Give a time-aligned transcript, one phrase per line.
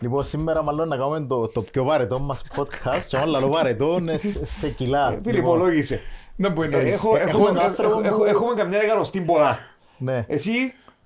[0.00, 3.96] Λοιπόν, σήμερα μάλλον να κάνουμε το, το πιο βαρετό μας podcast και όλα το βαρετό
[4.00, 5.08] είναι σε, σε κιλά.
[5.10, 6.00] Φίλοι, Λοιπόν, υπολόγισε.
[6.36, 9.58] Δεν μπορεί Ε, να έχω- έχουμε Έχουμε έναν άνθρωπο έχω- που- έχουμε καμιά εκατοστή πολλά.
[9.98, 10.24] ναι.
[10.28, 10.50] Εσύ,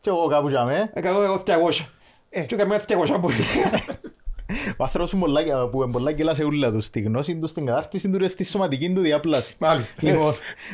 [0.00, 0.90] Και εγώ κάπου για με.
[0.94, 1.86] εκατό εγώ 200.
[2.30, 2.40] Ε.
[2.42, 3.34] Και καμιά 200 μπορεί.
[4.76, 7.66] Ο άνθρωπος που πολλά- που είναι πολλά κιλά σε ούλα τους, στη γνώση τους, στην
[7.66, 9.54] κατάρτιση τους, στη σωματική τους διάπλαση.
[9.58, 9.94] Μάλιστα.
[10.00, 10.32] Λοιπόν,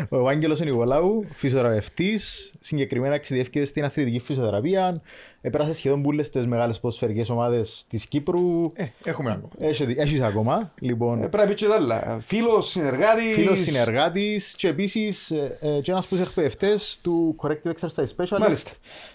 [0.09, 5.03] ο Ευάγγελος ο Νικολάου, φυσιοθεραπευτής, συγκεκριμένα εξειδεύκεται στην αθλητική φυσιοθεραπεία,
[5.41, 8.61] έπρασε σχεδόν όλες τις μεγάλες ποδοσφαιρικές ομάδες της Κύπρου.
[8.75, 9.49] Ε, έχουμε ακόμα.
[9.59, 12.19] Έχει- Έχεις ακόμα, Ε, λοιπόν, Πρέπει να πει και τα άλλα.
[12.21, 13.35] Φίλος, συνεργάτης.
[13.35, 18.39] φίλος συνεργάτης και επίσης ε, ε, και ένας από τους εκπαιδευτές του Corrective Exercise Specialist
[18.39, 18.71] Μάλιστα.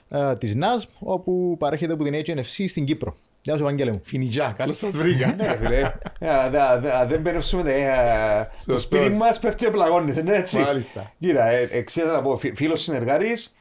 [0.10, 3.16] ε, της NASM, όπου παρέχεται από την HNFC στην Κύπρο.
[3.48, 4.02] Γεια σου, Ευάγγελε μου.
[4.04, 5.34] Φινιτζά, καλώς σας βρήκα.
[5.38, 5.92] Ναι, φίλε.
[6.20, 8.82] Ε, αν δε- αν δε- αν δεν μπερδεύσουμε τα, ε, το Σωστός.
[8.82, 10.58] σπίτι μας πέφτει ο πλαγόνης, είναι έτσι.
[10.60, 11.12] Μάλιστα.
[11.20, 13.58] Κοίτα, ε, εξήγησα να πω, φι- φίλος συνεργάτης,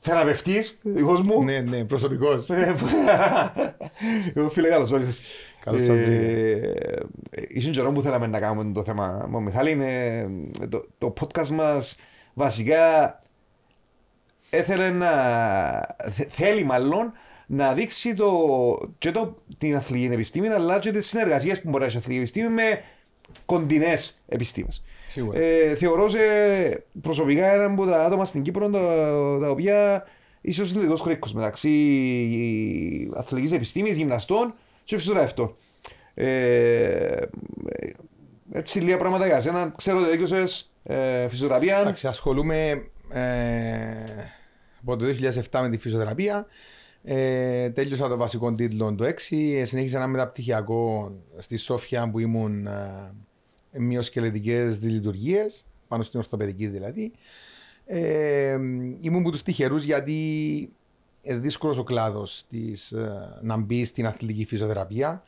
[0.00, 1.44] θεραπευτής, δικός μου.
[1.44, 2.50] Ναι, ναι, προσωπικός.
[2.50, 2.74] Ε,
[4.34, 5.20] Εγώ φίλε καλώς όρισες.
[5.64, 6.72] Καλώς σας Ε,
[7.48, 9.70] Ήσουν καιρό που θέλαμε να κάνουμε το θέμα με ο Μιχάλη.
[9.70, 10.26] είναι,
[10.68, 11.96] το, το podcast μας
[12.34, 12.82] βασικά
[14.50, 15.10] έθελε να,
[16.10, 17.12] θε- θέλει μάλλον
[17.46, 18.30] να δείξει το,
[18.98, 22.20] και το, την αθλητική επιστήμη αλλά και τις συνεργασίες που μπορεί να έχει η αθλητική
[22.20, 22.82] επιστήμη με
[23.44, 24.84] κοντινές επιστήμες.
[25.08, 25.38] Σίγουρα.
[25.38, 26.18] Ε, θεωρώ σε
[27.02, 28.80] προσωπικά ένα από τα άτομα στην Κύπρο τα,
[29.40, 30.06] τα οποία
[30.40, 31.70] ίσως είναι δικός κρίκος μεταξύ
[33.14, 35.56] αθλητικής επιστήμης, γυμναστών και φυσιογραφευτών.
[36.14, 37.26] Ε,
[38.52, 39.72] έτσι λίγα πράγματα για σένα.
[39.76, 41.78] Ξέρω ότι δίκαιωσες ε, φυσιοθεραπεία.
[41.78, 43.22] Εντάξει, ασχολούμαι ε,
[44.80, 45.04] από το
[45.50, 46.46] 2007 με τη φυσιοθεραπεία.
[47.08, 49.10] Ε, τέλειωσα το βασικό τίτλο το 6.
[49.30, 53.12] Ε, συνέχισα ένα μεταπτυχιακό στη Σόφια που ήμουν ε,
[53.70, 57.12] μειοσκελετικές δυσλειτουργίες, πάνω στην ορθοπαιδική δηλαδή.
[57.86, 58.52] Ε,
[59.00, 60.12] ήμουν από τους τυχερούς γιατί
[61.22, 65.22] είναι δύσκολος ο κλάδος της, ε, να μπει στην αθλητική φυσιοθεραπεία.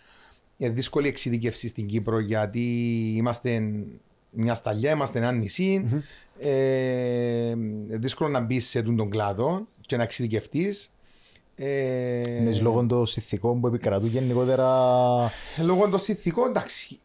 [0.56, 2.66] Είναι δύσκολη εξειδικευσή στην Κύπρο γιατί
[3.16, 3.72] είμαστε
[4.30, 5.84] μια σταλιά, είμαστε ένα νησί.
[6.38, 7.54] Ε,
[7.88, 10.90] δύσκολο να μπεις σε αυτόν τον κλάδο και να εξειδικευτείς.
[11.60, 14.68] Ε, Είναι λόγω των συνθηκών που επικρατούν γενικότερα;
[15.64, 16.98] Λόγω των συνθηκών, εντάξει,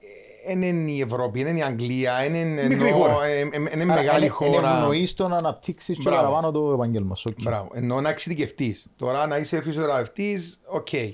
[0.48, 3.26] δεν είναι η Ευρώπη, δεν είναι η Αγγλία, δεν είναι, Μικρή εννοώ, χώρα.
[3.26, 4.50] ε, ε, ε, είναι Άρα, μεγάλη είναι- χώρα.
[4.58, 6.22] Είναι ευνοείς στο να αναπτύξεις και Μπράβο.
[6.22, 7.30] παραπάνω το επαγγέλμα σου.
[7.38, 7.42] Οκ.
[7.44, 7.70] Μπράβο.
[7.74, 8.86] Εννοώ να εξειδικευτείς.
[8.98, 10.94] Τώρα να είσαι φυσιοθεραπευτής, οκ.
[10.94, 11.14] Ε,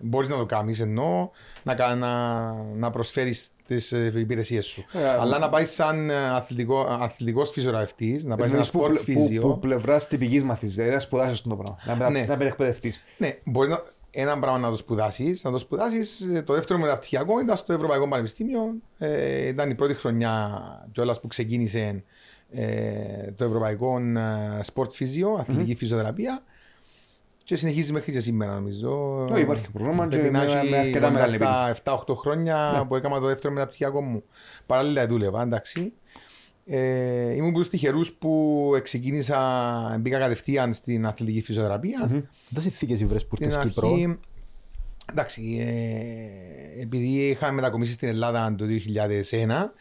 [0.00, 1.28] Μπορείς να το κάνεις, εννοώ
[1.62, 3.76] να, κα- να, να προσφέρεις τι
[4.20, 4.84] υπηρεσίε σου.
[4.92, 9.16] Ε, Αλλά να πάει σαν αθλητικό, αθλητικός φυσιοθεραπευτής, να πάει σαν Εννοείς που, sports πλε-
[9.18, 9.40] που, physio.
[9.40, 11.78] που πλευράς τυπικής μάθησης, δηλαδή να σπουδάσεις αυτό το πράγμα.
[11.84, 12.20] Να, Ναι.
[12.20, 13.04] να, να είμαι εκπαιδευτής.
[13.18, 15.42] Ναι, μπορείς να, ένα πράγμα να το σπουδάσεις.
[15.44, 16.26] Να το σπουδάσεις.
[16.44, 18.74] Το δεύτερο μεταπτυχιακό ήταν στο Ευρωπαϊκό Πανεπιστήμιο.
[18.98, 20.50] Ε, ήταν η πρώτη χρονιά
[20.92, 22.04] κιόλας που ξεκίνησε
[22.52, 26.42] ε, το Ευρωπαϊκό ε, Sports Physio, αθλητικη φυσιοθεραπεία.
[27.44, 29.22] Και συνεχίζει μέχρι και σήμερα νομίζω.
[29.30, 31.68] Όχι, υπάρχει πρόγραμμα και Πρέπει να με- έχει με αρκετά κοντά μεγάλη στα
[32.06, 32.84] 7-8 χρόνια Ναι.
[32.84, 34.22] που έκανα το δεύτερο μεταπτυχιακό μου.
[34.66, 35.92] Παράλληλα δούλευα, εντάξει.
[36.66, 42.22] Ε, ήμουν από τους τυχερούς που ξεκίνησα, μπήκα κατευθείαν στην αθλητική φυσιοθεραπεία.
[42.48, 43.88] Δεν συνθήκες οι βρες που Στην ήρθες Κύπρο.
[43.88, 44.18] αρχή,
[45.10, 49.72] εντάξει, ε, επειδή είχα μετακομίσει στην Ελλάδα το 2001,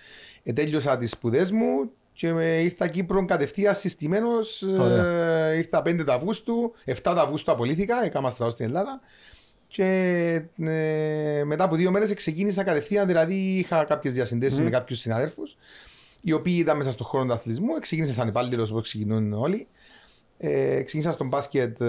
[0.43, 5.53] ε, τέλειωσα τις σπουδές μου και ε, ήρθα Κύπρο κατευθείαν συστημένος, ε, Ωραία.
[5.53, 8.99] ήρθα 5 του Αυγούστου, 7 του Αυγούστου απολύθηκα, έκανα στρατό στην Ελλάδα
[9.67, 9.85] και
[10.59, 15.57] ε, μετά από δύο μέρες ξεκίνησα κατευθείαν, δηλαδή είχα κάποιες διασυνδέσεις με κάποιους συναδέλφους
[16.25, 19.67] οι οποίοι ήταν μέσα στον χώρο του αθλητισμού, ξεκίνησα σαν υπάλληλος όπως ξεκινούν όλοι.
[20.37, 21.87] Ε, ξεκίνησα στον μπάσκετ ε,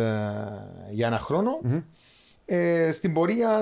[0.90, 1.60] για ένα χρόνο.
[2.46, 3.60] Ε, στην πορεία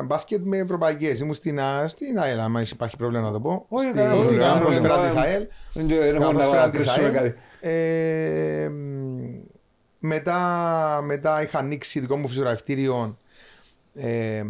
[0.00, 1.20] ε, μπάσκετ με ευρωπαϊκές.
[1.20, 3.64] Ήμουν στην, Α- στην ΑΕΛ, άμα υπάρχει πρόβλημα να το πω.
[3.68, 4.44] Όχι, Στη- κανένα πρόβλημα.
[4.44, 5.22] Έκανα Κανένα προσφέρα πρόβλημα.
[5.22, 5.46] της ΑΕΛ.
[5.74, 7.14] Δεν δεν έχω Έκανα να προσφέρα της κρύψουμε ΑΕΛ.
[7.14, 7.34] κάτι.
[7.60, 9.40] Ε, μ,
[9.98, 10.38] μετά,
[11.04, 13.18] μετά είχα ανοίξει δικό μου φυσιογραφητήριο
[13.94, 14.42] ε,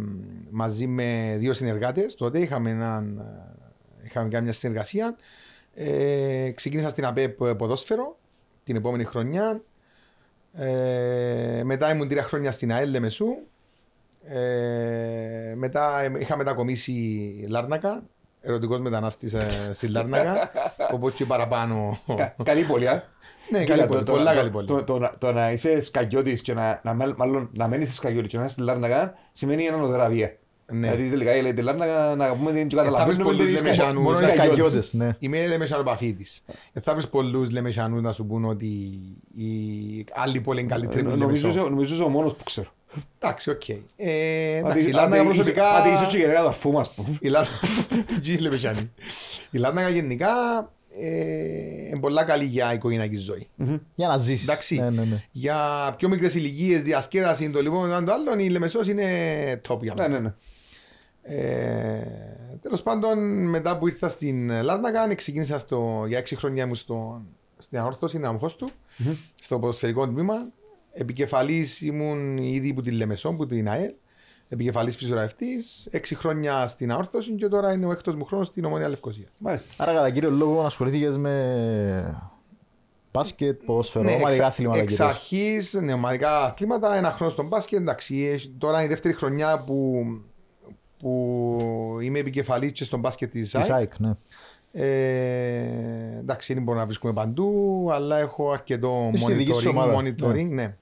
[0.49, 2.15] μαζί με δύο συνεργάτες.
[2.15, 5.15] Τότε είχαμε, έναν, ε, είχαμε κάνει μια συνεργασία.
[5.73, 8.17] Ε, ξεκίνησα στην ΑΠΕΠ ποδόσφαιρο
[8.63, 9.61] την επόμενη χρονιά.
[10.57, 13.25] Ε, μετά ήμουν τρία χρόνια στην ΑΕΛ Λεμεσού.
[14.25, 16.93] Ε, μετά ε, είχα μετακομίσει
[17.49, 18.03] Λάρνακα.
[18.41, 20.51] Ερωτικός μετανάστης ε, στη Λάρνακα.
[20.91, 21.99] Οπότε και παραπάνω.
[22.15, 23.03] Κα- Καλή πόλη, α.
[23.49, 24.67] Ναι, Κοίτα, καλή το- πόλη, το- πολλά το- καλή πόλη.
[24.67, 27.95] Το, το, να- το να είσαι σκαγιώτης και να, να, μέλ- μάλλον, να μένεις στη
[27.95, 30.27] σκαγιώτη και να είσαι στη Λάρνακα σημαίνει ανωθεραπεία.
[30.27, 30.33] Ναι.
[30.65, 33.53] Δηλαδή τελικά λέει τη Λάρνακα να πούμε την και Ε, θα καταλαβαίνουμε βρεις ότι πολλούς
[33.53, 34.03] είσαι Λεμεσανούς.
[34.03, 34.55] Μόνος οι Σκαγιώτες.
[34.55, 35.15] σκαγιώτες, ναι.
[35.19, 36.43] Είμαι λεμεσανοπαθήτης.
[36.73, 38.65] Ε, θα βρεις πολλούς λεμεσανούς να σου πούν ότι
[39.35, 41.59] η άλλη πόλη είναι καλύτερη από τη Νομίζω Λεμεσό.
[41.61, 42.71] είσαι- νομίζω είσαι ο μόνος που ξέρω.
[43.19, 43.69] Εντάξει, οκ.
[43.69, 45.69] Ε, εντάξει, Αντί- η Λάρνακα αντί- προσωπικά...
[45.69, 46.89] Αντί είσαι και η γυναίκα του αρφού μας.
[46.93, 47.17] πούμε.
[47.19, 47.59] Η Λάρνακα...
[48.21, 48.89] Τζι λέμε κι αν.
[49.51, 50.29] Η Λάρνακα γενικά
[51.01, 51.07] ε,
[51.87, 53.47] είναι πολλά καλή για οικογενειακή ζωή.
[53.95, 54.43] Για να ζήσεις.
[54.47, 54.75] Εντάξει.
[54.79, 55.23] Ναι, ναι, ναι.
[55.31, 55.57] Για
[55.97, 59.05] πιο μικρές ηλικίες, διασκέδαση, το λοιπόν, το άλλο, η Λεμεσός είναι
[59.69, 60.35] top για Ναι, μένα.
[61.27, 61.41] Ναι, ναι.
[61.41, 67.21] Ε, Τέλος πάντων, μετά που ήρθα στην Λάρνακα, ξεκίνησα στο, για έξι χρόνια μου στο,
[67.57, 68.67] στην ανόρθωση, στην Αμχώστου,
[69.41, 70.45] στο ποδοσφαιρικό τμήμα.
[70.93, 73.93] Επικεφαλής ήμουν ήδη που τη Λεμεσό, που την ΑΕΛ.
[74.49, 75.87] Επικεφαλής φυσιογραφητής.
[75.91, 79.27] Έξι χρόνια στην ανόρθωση και τώρα είναι ο έκτος μου χρόνος στην Ομόνια Λευκοσία.
[79.39, 79.83] Μάλιστα.
[79.83, 82.27] Άρα κατά κύριο λόγο ασχολήθηκες με
[83.11, 85.09] μπάσκετ, ποδόσφαιρο, ομαδικά αθλήματα Ναι, εξ κυρίως.
[85.13, 87.79] αρχής, ναι, ομαδικά αθλήματα, ένα χρόνο στον μπάσκετ.
[87.79, 90.03] Εντάξει, έχει- τώρα είναι η δεύτερη χρονιά που,
[91.03, 94.11] που είμαι επικεφαλής και στον μπάσκετ της Της ΑΕΚ, ναι.
[94.75, 99.75] Ε, εντάξει, δεν μπορούμε να βρίσκουμε παντού, αλλά έχω αρκετό Είσαι στη δική σου monitoring.
[99.75, 100.01] ομάδα.
[100.01, 100.75] monitoring ναι.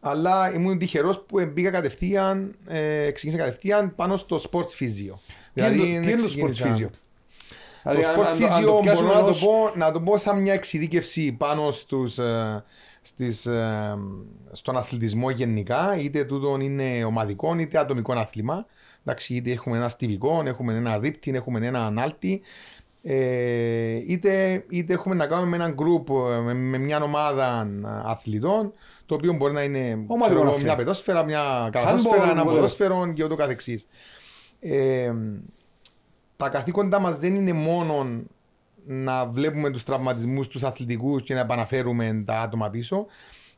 [0.00, 5.14] Αλλά ήμουν τυχερός που μπήκα κατευθείαν, ε, ξεκίνησα κατευθείαν πάνω στο sports physio.
[5.54, 6.88] Τι είναι το- τι είναι το ξεκίνησα- sports physio?
[7.84, 9.72] Το Δηλαδή, αν- sports αν το- αν physio το μπορώ πιάσουμε να το, ως- πω,
[9.76, 12.64] να το πω σαν μια εξειδίκευση πάνω στους, ε,
[13.02, 13.98] στις, ε,
[14.52, 18.66] στον αθλητισμό γενικά, είτε τούτον είναι ομαδικό είτε ατομικό άθλημα.
[19.04, 22.42] Εντάξει, είτε έχουμε ένα στιβικό, έχουμε ένα ρίπτιν, έχουμε ένα ανάλτη.
[23.02, 27.88] Ε, είτε, είτε έχουμε να κάνουμε με έναν group, ε, με, με μια ομάδα ε,
[28.04, 28.72] αθλητών,
[29.06, 30.64] το οποίο μπορεί να είναι Ομαδικό ξέρω εγώ, άθλημα.
[30.64, 32.46] μια παιδόσφαιρα, μια καταθόσφαιρα, ένα whatever.
[32.46, 33.86] ποδόσφαιρο και ούτω καθεξής.
[34.60, 35.12] Ε,
[36.36, 38.06] τα καθήκοντά μας δεν είναι μόνο
[38.92, 43.06] να βλέπουμε τους τραυματισμούς τους αθλητικούς και να επαναφέρουμε τα άτομα πίσω.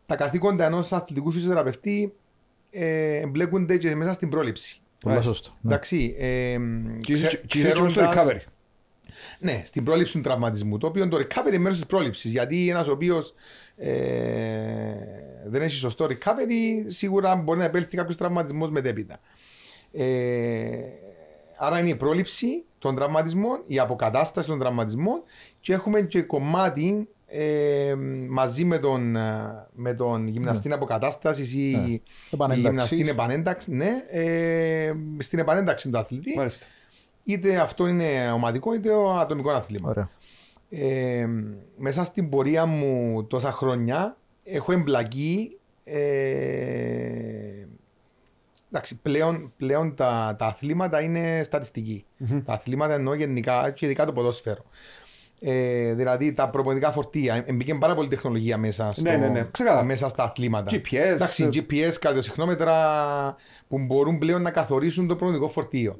[0.06, 2.12] Τα καθήκοντα ενός αθλητικού φυσιοθεραπευτή
[2.70, 4.80] ε, εμπλέκονται και μέσα στην πρόληψη.
[5.00, 5.34] Πολύ Μάλιστα.
[5.34, 5.56] σωστό.
[5.60, 5.70] ναι.
[5.72, 6.56] Εντάξει, ε,
[7.00, 8.40] Και είσαι- ξε- και είσαι και στο ξέροντας- recovery.
[9.40, 10.78] ναι, στην πρόληψη του τραυματισμού.
[10.78, 12.30] Το οποίο το recovery είναι μέρος της πρόληψης.
[12.30, 13.34] Γιατί ένας ο οποίος
[13.76, 13.90] ε,
[15.46, 19.20] δεν έχει σωστό recovery, σίγουρα μπορεί να επέλθει κάποιος τραυματισμός μετέπειτα.
[19.92, 20.04] Ε,
[21.64, 25.22] άρα είναι η πρόληψη των τραυματισμών, η αποκατάσταση των τραυματισμών
[25.60, 27.94] και έχουμε και κομμάτι ε,
[28.28, 31.88] μαζί με τον, ε, με τον γυμναστή αποκατάστασης ή Ναι.
[31.88, 32.68] η Επανένταξης.
[32.70, 36.66] γυμναστή επανένταξη, ναι, ε, στην επανένταξη του αθλητή Μάλιστα.
[37.24, 39.88] είτε αυτό είναι ομαδικό είτε ο ατομικό άθλημα.
[39.90, 40.10] Ωραία.
[40.70, 41.26] Ε,
[41.76, 47.66] μέσα στην πορεία μου τόσα χρόνια έχω εμπλακεί ε,
[48.72, 52.04] εντάξει, πλέον, πλέον τα, τα αθλήματα είναι στατιστική.
[52.44, 54.64] Τα αθλήματα εννοώ γενικά και ειδικά το ποδόσφαιρο.
[55.44, 57.44] Ε, δηλαδή τα προπονητικά φορτία.
[57.46, 59.48] Ε, Μπήκε πάρα πολύ τεχνολογία μέσα, στο, Ναι, ναι, ναι.
[59.50, 59.84] Ξεκάθαρα.
[59.84, 60.70] μέσα στα αθλήματα.
[60.70, 63.36] GPS, Εντάξει, ε, GPS, καρδιοσυχνόμετρα
[63.68, 65.96] που μπορούν πλέον να καθορίσουν το προπονητικό φορτίο.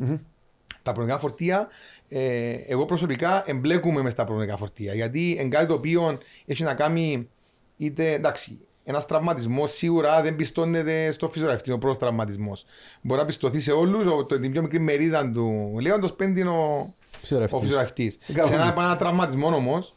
[0.82, 1.68] Τα προπονητικά φορτία,
[2.08, 4.94] ε, εγώ προσωπικά εμπλέκουμε μες στα προπονητικά φορτία.
[4.94, 7.28] Γιατί εν κάτι το οποίο έχει να κάνει
[7.76, 12.64] είτε εντάξει, ένας τραυματισμός σίγουρα δεν πιστώνεται στο φυσιογραφητή, ο πρώτος τραυματισμός.
[13.02, 17.58] Μπορεί να πιστωθεί σε όλους, την πιο μικρή μερίδα του λέοντο παίρνει ο, Φυσιογραφητής.
[17.58, 18.18] ο φυσιογραφητής.
[18.34, 18.56] Καθόλου.
[18.56, 19.94] Σε ένα, ένα τραυματισμό όμως,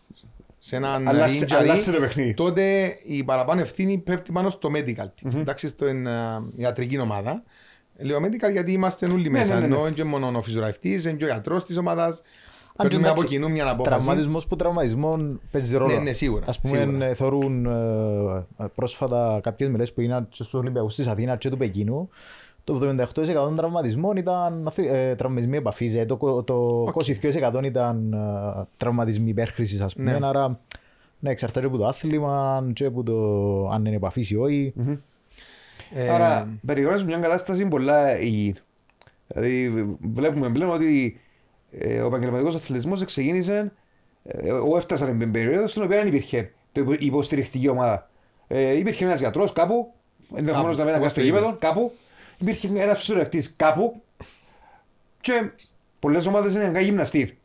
[0.59, 2.33] σε έναν Αλλάζει- injury, αλλάζει το παιχνίδι.
[2.33, 5.33] τότε η παραπάνω ευθύνη πέφτει πάνω στο medical team.
[5.35, 6.11] Εντάξει, στην ε,
[6.55, 7.43] ιατρική ομάδα.
[7.97, 9.53] Λέω medical γιατί είμαστε όλοι Ναι, μέσα.
[9.53, 9.73] ναι, ναι, ναι.
[9.75, 12.21] Ενώ είναι και μόνο ο φυσιογραφητής, είναι και ο γιατρός της ομάδας.
[12.77, 13.95] Αν και Παίρνουμε από εντάξει, κοινού μια απόφαση.
[14.05, 15.17] Τραυματισμός που τραυματισμό
[15.51, 15.93] παίζει ρόλο.
[15.93, 17.05] Ναι, ναι, σίγουρα, Ας πούμε, σίγουρα.
[17.05, 21.49] ε, θεωρούν ε, ε, πρόσφατα κάποιες μελές που έγιναν και στους Ολυμπιακούς της Αθήνας και
[21.49, 22.09] του Πεκίνου.
[22.63, 28.13] Το 78% των τραυματισμών ήταν αθλη- ε, τραυματισμοί επαφής, ε, το, κο- το 22% ήταν
[28.13, 30.17] ε, τραυματισμοί υπέρχρησης, ας πούμε.
[30.19, 30.27] Ναι.
[30.27, 30.59] Άρα,
[31.19, 33.13] ναι, εξαρτάται από το άθλημα και από το
[33.69, 34.73] αν είναι επαφής ή όχι.
[35.93, 38.55] Ε, Άρα περιγράφεις μια κατάσταση πολλά υγιή.
[39.27, 41.19] Δηλαδή βλέπουμε πλέον ότι ε,
[41.81, 43.71] ο επαγγελματικός αθλητισμός ξεκίνησε.
[44.23, 48.09] Ε, εγώ έφτασα στην περίοδο στην οποία δεν υπήρχε το υπο- η υποστηρικτική ομάδα.
[48.47, 49.93] Ε, υπήρχε ένας γιατρός κάπου,
[50.35, 51.37] ενδεχομένως Κάπου, να μην εγώ έκανε στο στο είπα.
[51.37, 51.91] γήπεδο, κάπου.
[52.37, 54.01] Υπήρχε ένας φυσιογραφητή κάπου.
[55.21, 55.49] Και
[55.99, 57.37] πολλές ομάδες είναι ένα γυμναστή.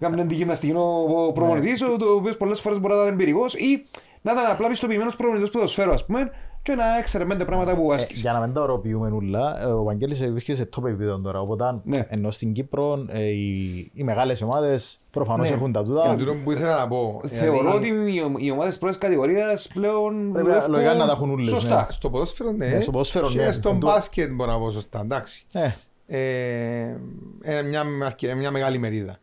[0.00, 3.86] Κάμουν τη γυμναστική ο προπονητής, ο οποίος πολλές φορές μπορεί να ήταν εμπειρικός ή
[4.22, 6.30] να ήταν απλά πιστοποιημένο προπονητής ποδοσφαίρου, ας πούμε,
[6.62, 8.20] και να έξερε πέντε πράγματα που Ε, άσκησε.
[8.20, 11.40] για να μην τα οροποιούμε όλα, ε, ο Βαγγέλης βρίσκεται σε top επίπεδο τώρα.
[11.40, 12.06] Οπότε, Ναι.
[12.08, 15.54] ενώ στην Κύπρο ε, οι, οι μεγάλες ομάδες προφανώς Ναι.
[15.54, 16.14] έχουν τα ε, τούτα.
[16.18, 17.20] τούτο που ήθελα να πω.
[17.28, 20.32] Θεωρώ δηλαδή, ότι οι, οι ομάδες πρώτης κατηγορίας πλέον.
[20.32, 21.86] Πρέπει δουλεύουν λογικά να τα έχουν όλες, Σωστά.
[21.90, 22.66] Στο ποδόσφαιρο, ναι.
[22.66, 23.52] Ναι, στο ποδόσφαιρο, και ναι.
[23.52, 25.00] στον Εν τω- μπάσκετ μπορώ να πω σωστά.
[25.00, 25.46] Εντάξει.
[25.52, 25.70] Ε,
[26.12, 26.96] Ε,
[27.42, 29.18] ε, μια, αρκε- μια μεγάλη μερίδα.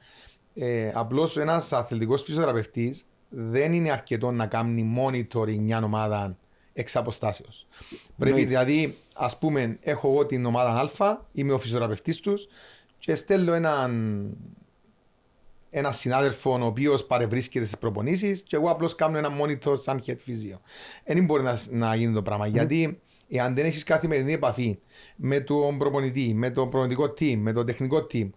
[0.53, 6.37] Ε, Απλώς ένας αθλητικός φυσιοθεραπευτής δεν είναι αρκετό να κάνει monitoring μια ομάδα
[6.77, 7.67] εξ αποστάσεως.
[8.17, 8.47] Πρέπει Εννοείται.
[8.47, 12.47] δηλαδή, ας πούμε, έχω εγώ την ομάδα Α, είμαι ο φυσιοθεραπευτής τους
[12.99, 14.29] και στέλνω έναν
[15.69, 20.11] ένα συνάδελφο ο οποίος παρευρίσκεται στις προπονήσεις και εγώ απλώς κάνω ένα monitor σαν head
[20.11, 20.57] physio.
[21.05, 24.79] Δεν μπορεί να, να γίνει το πράγμα γιατί εάν δεν έχεις καθημερινή επαφή
[25.15, 28.29] με τον προπονητή, με το προπονητικό team, με το τεχνικό team,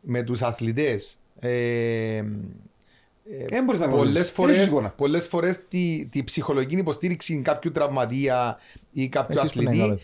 [0.00, 2.24] με τους αθλητές, ε,
[3.48, 4.14] Δεν μπορείς να πολλές γνωρίσεις.
[4.14, 4.90] Δεν φορές, έχεις εικόνα.
[4.90, 8.58] πολλές φορές τη, τη ψυχολογική υποστήριξη κάποιου τραυματία
[8.90, 10.02] ή κάποιου Εσείς που να αθλητή κάνετε.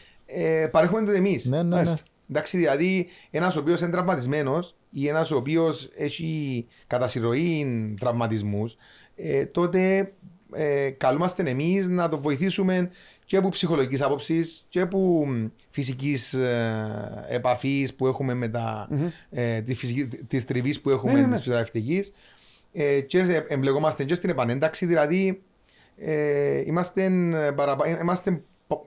[0.62, 1.45] ε, παρέχουμε το εμείς.
[1.45, 1.75] Ναι, ναι, ναι.
[1.75, 1.99] Μάλιστα.
[2.31, 8.76] Εντάξει, δηλαδή ένας ο οποίος είναι τραυματισμένος ή ένας ο οποίος έχει κατά συρροή τραυματισμούς,
[9.16, 10.12] ε, τότε
[10.52, 12.90] ε, καλούμαστε εμείς να το βοηθήσουμε
[13.25, 15.26] και από ψυχολογικής άποψης και από
[15.71, 18.88] φυσικής ε, επαφής που έχουμε με τα.
[19.31, 21.37] ε, τη φυσική, της τριβής που έχουμε Ναι, ναι, της ναι.
[21.37, 22.04] φυσιογραφική.
[22.76, 25.43] Ε, και σε- εμπλεκόμαστε και στην επανένταξη, δηλαδή
[25.97, 27.04] ε, είμαστε,
[27.47, 28.43] ε, παραπα- είμαστε,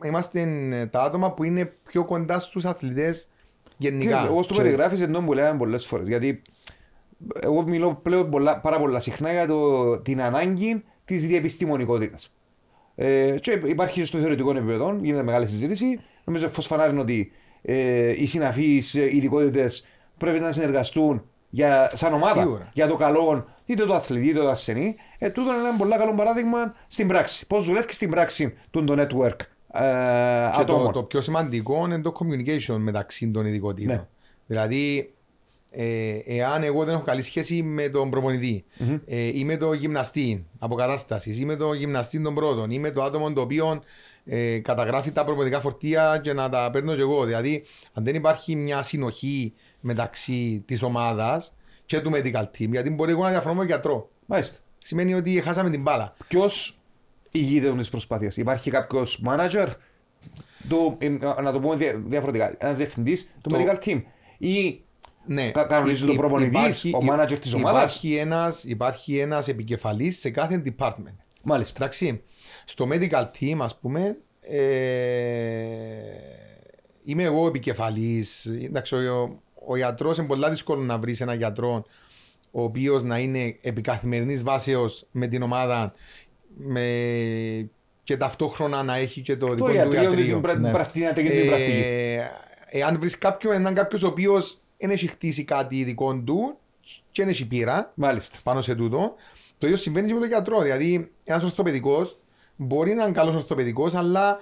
[0.05, 0.41] είμαστε
[0.71, 3.29] ε, τα άτομα που είναι πιο κοντά στους αθλητές
[3.77, 4.25] γενικά.
[4.25, 6.07] Εγώ στο Και- περιγράφεις ενώ μου λέγανε πολλές φορές.
[6.07, 6.41] Γιατί
[7.39, 12.31] εγώ μιλώ πλέον πολλά, πάρα πολλά συχνά για το, την ανάγκη της διεπιστημονικότητας.
[12.95, 15.99] Ε, και υπάρχει στο θεωρητικό επίπεδο, γίνεται μεγάλη συζήτηση.
[16.23, 21.25] Νομίζω φως φανάρι είναι ότι ε, οι συναφείς ειδικότητες πρέπει να συνεργαστούν
[21.57, 22.69] για, σαν ομάδα Σίγουρα.
[22.73, 24.95] για το καλό είτε το αθλητή είτε το ασθενή.
[25.17, 27.47] Ε, τούτο είναι ένα πολύ καλό παράδειγμα στην πράξη.
[27.47, 29.39] Πώς δουλεύεις στην πράξη του το network
[29.73, 29.81] ε,
[30.57, 30.93] Και το, ατόμων.
[30.93, 33.95] το πιο σημαντικό είναι το communication μεταξύ των ειδικοτήτων.
[33.95, 34.05] Ναι.
[34.47, 35.13] Δηλαδή,
[35.71, 38.65] ε, εάν εγώ δεν έχω καλή σχέση με τον προπονητη
[39.05, 43.03] ε, ή με τον γυμναστή αποκατάστασης ή με τον γυμναστή των πρώτων ή με το
[43.03, 43.81] άτομο το οποίο
[44.25, 47.25] ε, καταγράφει τα προπονητικά φορτία και να τα παίρνω και εγώ.
[47.25, 51.53] Δηλαδή, αν δεν υπάρχει μια συνοχή μεταξύ της ομάδας
[51.85, 54.09] και του medical team, γιατί μπορεί εγώ να διαφωνώ με τον γιατρό.
[54.25, 54.57] Μάλιστα.
[54.77, 56.13] Σημαίνει ότι χάσαμε την μπάλα.
[56.27, 56.79] Ποιος
[57.31, 59.67] ηγείται της προσπάθειας, Υπάρχει κάποιος manager,
[60.69, 61.09] του, ε,
[61.41, 64.01] να το πούμε δια- διαφορετικά, ένας διευθυντής του Το- medical team.
[64.37, 64.81] Ή
[65.29, 65.51] Ναι.
[65.51, 66.49] Κα- κανονίζει Υ- το υ- προπονητής,
[66.83, 71.15] υπάρχει- ο υ- manager της ομάδας; Υπάρχει ένας, υπάρχει ένας επικεφαλής σε κάθε department.
[71.43, 71.83] μάλιστα.
[71.83, 72.23] Εντάξει.
[72.65, 74.57] Στο medical team, ας πούμε, ε,
[77.03, 78.45] είμαι εγώ επικεφαλής.
[78.45, 81.85] Εντάξει, ο, ο γιατρός είναι πολύ δύσκολο να βρεις έναν γιατρό
[82.51, 85.93] ο οποίος να είναι επικαθημερινής βάσεως με την ομάδα
[86.57, 86.81] με,
[88.03, 90.25] και ταυτόχρονα να έχει και το Το δικό του ιατρείο, ιατρείο.
[90.25, 90.71] την πρα- Ναι.
[90.71, 91.83] πρακτική, την πρακτική.
[91.85, 92.21] Ε,
[92.69, 96.57] εάν βρεις κάποιον, έναν κάποιος ο οποίος δεν έχει χτίσει κάτι δικό του
[97.11, 98.37] και δεν έχει πείρα Μάλιστα.
[98.43, 99.15] πάνω σε τούτο,
[99.57, 100.61] το ίδιο συμβαίνει και με τον γιατρό.
[100.61, 102.17] Δηλαδή, ένας ορθοπαιδικός
[102.55, 104.39] μπορεί να είναι καλός ορθοπαιδικός, αλλά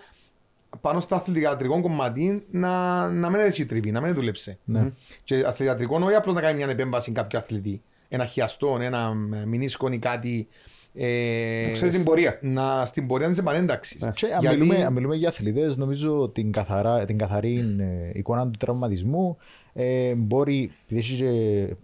[0.82, 4.58] πάνω στο αθλητιατρικό κομμάτι να, να μην έχει τρύπη, να μην δούλεψε.
[4.64, 4.92] Ναι.
[5.24, 7.82] Και αθλητιατρικό όχι απλώς να κάνει μια επέμβαση κάποιο αθλητή.
[8.08, 9.14] Ένα χιαστό, ένα
[9.46, 10.48] μηνίσκο ή κάτι.
[10.98, 12.40] Ε, Να ξέρει την πορεία.
[12.42, 14.02] Να, στην πορεία της επανένταξης.
[14.02, 14.12] Ναι.
[14.12, 18.58] Και αν, μιλούμε, αν μιλούμε για αθλητές, νομίζω την, καθαρά, την καθαρή ε, εικόνα του
[18.60, 19.38] τραυματισμού
[19.74, 21.30] ε, μπορεί, επειδή έχεις και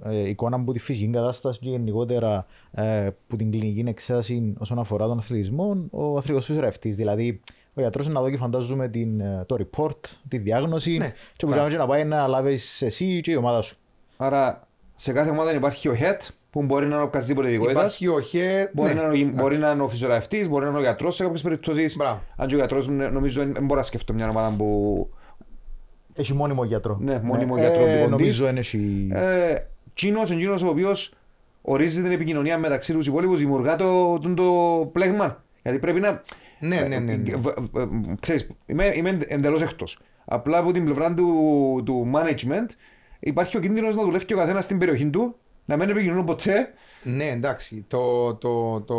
[0.03, 5.07] ε, εικόνα από τη φυσική κατάσταση και γενικότερα ε, που την κλινική εξέταση όσον αφορά
[5.07, 6.95] τον αθλητισμό, ο αθλητικός φυσιογραφητής.
[6.95, 7.41] Δηλαδή,
[7.73, 9.97] ο γιατρός να δω και φαντάζομαι την, ε, το report,
[10.27, 13.77] τη διάγνωση Ναι, και που και να πάει να λάβεις εσύ και η ομάδα σου.
[14.17, 17.79] Άρα σε κάθε ομάδα υπάρχει ο head που μπορεί να είναι οποιασδήποτε ειδικότητα.
[17.79, 18.71] Υπάρχει ο ΧΕ.
[18.73, 19.01] Μπορεί, ναι.
[19.01, 21.41] να είναι, ο- μπορεί να είναι ο φυσιογραφητή, μπορεί να είναι ο γιατρός σε κάποιες
[21.41, 21.95] περιπτώσεις.
[21.97, 22.21] Μπράβο.
[22.35, 25.09] Αν και ο γιατρός νομίζω δεν μπορώ να σκεφτώ μια ομάδα που.
[26.13, 26.97] Έχει μόνιμο γιατρό.
[27.01, 28.49] Ναι, μόνιμο Ε, γιατρό δικό Νομίζω της.
[28.51, 29.07] είναι έχει...
[29.13, 29.53] Ε,
[29.93, 31.13] Τσίνο είναι εκείνο ο οποίος
[31.61, 35.43] ορίζει την επικοινωνία μεταξύ τους υπόλοιπου, δημιουργά το, το, το πλέγμα.
[35.63, 36.23] Γιατί πρέπει να.
[36.61, 37.31] Ναι, ναι, ναι, ναι.
[37.31, 39.99] Ε, β- β- Ξέρεις, είμαι, είμαι εντελώς εκτός.
[40.25, 42.65] Απλά από την πλευρά του, του management
[43.19, 46.73] υπάρχει ο κίνδυνος να δουλεύει και ο καθένας στην περιοχή του, να μην επικοινωνούν ποτέ.
[47.03, 47.85] Ναι, εντάξει.
[47.87, 48.95] Το, το, το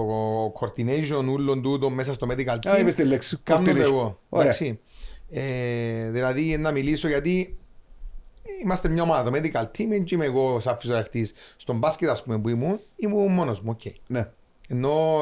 [0.60, 2.70] coordination όλων τούτων μέσα στο medical team.
[2.70, 3.38] Α, είπες τη λέξη.
[3.42, 3.80] Κάνω το Coordination.
[3.80, 4.18] εγώ.
[4.28, 4.44] Ωραία.
[4.46, 4.78] Εντάξει.
[5.30, 7.56] Ε, δηλαδή να μιλήσω γιατί
[8.62, 9.30] είμαστε μια ομάδα.
[9.30, 11.32] Το medical team δεν είμαι εγώ σαν φυσιοθεραπευτής.
[11.56, 13.70] Στον μπάσκετ ας πούμε που ήμουν, ήμουν μόνος μου.
[13.70, 13.92] οκ.
[14.06, 14.28] Ναι.
[14.72, 15.20] Ενώ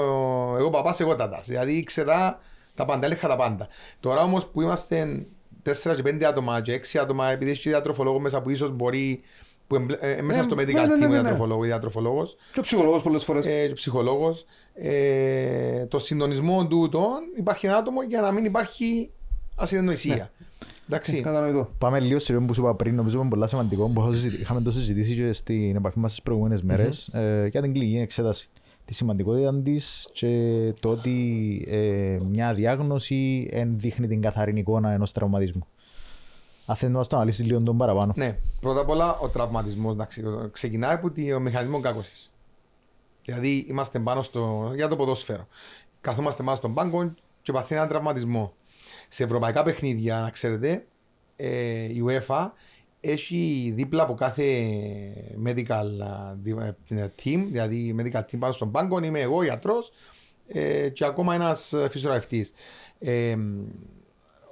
[0.56, 1.46] ε, εγώ παπάς, εγώ τατάς.
[1.46, 2.38] Δηλαδή ήξερα
[2.74, 3.68] τα πάντα, έλεγχα τα πάντα.
[4.00, 5.26] Τώρα όμως που είμαστε
[5.64, 9.20] 4 και 5 άτομα και 6 άτομα, επειδή έχει και διατροφολόγο μέσα που ίσως μπορεί,
[9.66, 11.14] που εμπλε- ε, μέσα Ναι, στο ναι, medical ναι, ναι, team ναι, ο ναι.
[11.20, 13.46] διατροφολόγο ή διατροφολόγος, Και ο ψυχολόγος πολλές φορές.
[13.46, 19.10] ε, και ψυχολόγος, ε, το συντονισμό τούτων υπάρχει ένα άτομο για να μην υπάρχει
[19.56, 20.14] ασυνεννοησία.
[20.16, 20.28] Ναι.
[20.88, 21.20] Εντάξει.
[21.20, 21.70] Κατανοητό.
[21.78, 24.40] Πάμε λίγο σε αυτό που σου είπα πριν, νομίζω είναι πολύ σημαντικό που είχα συζητη-
[24.40, 28.48] είχαμε το συζητήσει και στην επαφή μας τις προηγούμενες μέρες, ε, για την κλινική εξέταση.
[28.90, 35.12] Τη σημαντικότητα της και το ότι ε, μια διάγνωση εν δείχνει την καθαρή εικόνα ενός
[35.12, 35.66] τραυματισμού.
[36.66, 38.12] Αν θέλει να μας το αναλύσεις λίγο τον παραπάνω.
[38.16, 39.96] Ναι, πρώτα απ' όλα ο τραυματισμός
[40.52, 42.30] ξεκινάει από το μηχανισμός κάκωσης.
[43.24, 44.72] Δηλαδή είμαστε πάνω στο.
[44.74, 45.46] για το ποδόσφαιρο.
[46.00, 48.52] Καθόμαστε πάνω στον πάγκο και παθαίνει έναν τραυματισμό.
[49.08, 50.86] Σε ευρωπαϊκά παιχνίδια, να ξέρετε,
[51.36, 52.50] ε, η UEFA
[53.00, 54.44] έχει δίπλα από κάθε
[55.46, 56.56] medical α, δι-
[56.88, 59.92] ε, team, δηλαδή medical team πάνω στον πάγκο, είμαι εγώ γιατρός
[60.48, 62.46] ε, και ακόμα ένας φυσιοθεραπευτής.
[62.98, 63.36] Ε,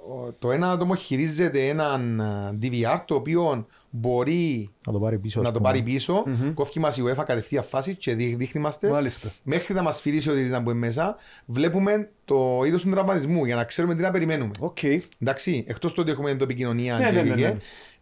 [0.09, 5.41] ο- το ένα άτομο χειρίζεται έναν ε, DVR το οποίο μπορεί Να το πάρει πίσω.
[5.41, 5.71] να ας το πούμε.
[5.71, 8.89] πάρει πίσω, κόφει μας η UEFA κατευθείαν φάση και δεί- δείχνει μας τες.
[8.91, 9.31] Μάλιστα.
[9.43, 11.15] Μέχρι να μας σφυρίσει ότι ήταν που είναι μέσα,
[11.45, 14.51] βλέπουμε το είδος του τραυματισμού για να ξέρουμε τι να περιμένουμε.
[14.59, 14.77] Οκ.
[15.19, 17.57] Εντάξει, εκτός το ότι έχουμε την επικοινωνία Ναι, και ναι, ναι, και- ναι.